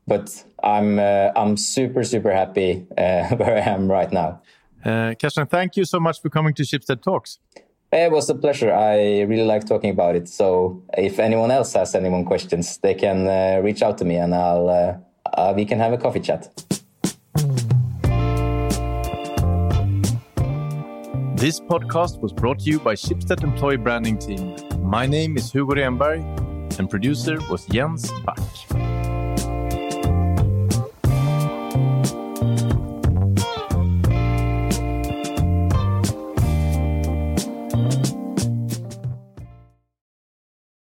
but 0.07 0.43
I'm 0.63 0.99
uh, 0.99 1.29
I'm 1.35 1.57
super 1.57 2.03
super 2.03 2.31
happy 2.31 2.85
uh, 2.97 3.35
where 3.39 3.55
I 3.57 3.61
am 3.75 3.89
right 3.89 4.11
now. 4.11 4.41
Uh, 4.83 5.13
Karsten, 5.19 5.47
thank 5.47 5.77
you 5.77 5.85
so 5.85 5.99
much 5.99 6.21
for 6.21 6.29
coming 6.29 6.53
to 6.55 6.63
Schibsted 6.63 7.01
Talks. 7.01 7.39
It 7.93 8.11
was 8.11 8.29
a 8.29 8.35
pleasure. 8.35 8.73
I 8.73 9.21
really 9.21 9.43
like 9.43 9.65
talking 9.65 9.91
about 9.91 10.15
it. 10.15 10.27
So 10.27 10.81
if 10.97 11.19
anyone 11.19 11.51
else 11.51 11.73
has 11.73 11.93
any 11.93 12.09
more 12.09 12.25
questions, 12.25 12.77
they 12.77 12.93
can 12.93 13.27
uh, 13.27 13.61
reach 13.63 13.81
out 13.81 13.97
to 13.99 14.05
me, 14.05 14.15
and 14.15 14.33
I'll 14.33 14.69
uh, 14.69 14.97
uh, 15.33 15.53
we 15.55 15.65
can 15.65 15.79
have 15.79 15.93
a 15.93 15.97
coffee 15.97 16.21
chat. 16.21 16.80
This 21.41 21.59
podcast 21.59 22.19
was 22.19 22.31
brought 22.33 22.59
to 22.59 22.69
you 22.69 22.77
by 22.77 22.93
Schibsted 22.93 23.41
Employee 23.41 23.77
Branding 23.77 24.19
Team. 24.19 24.55
My 24.79 25.07
name 25.07 25.37
is 25.37 25.51
Hugo 25.51 25.73
Renberg, 25.73 26.21
and 26.77 26.87
producer 26.87 27.39
was 27.49 27.65
Jens 27.65 28.11
Back. 28.23 28.37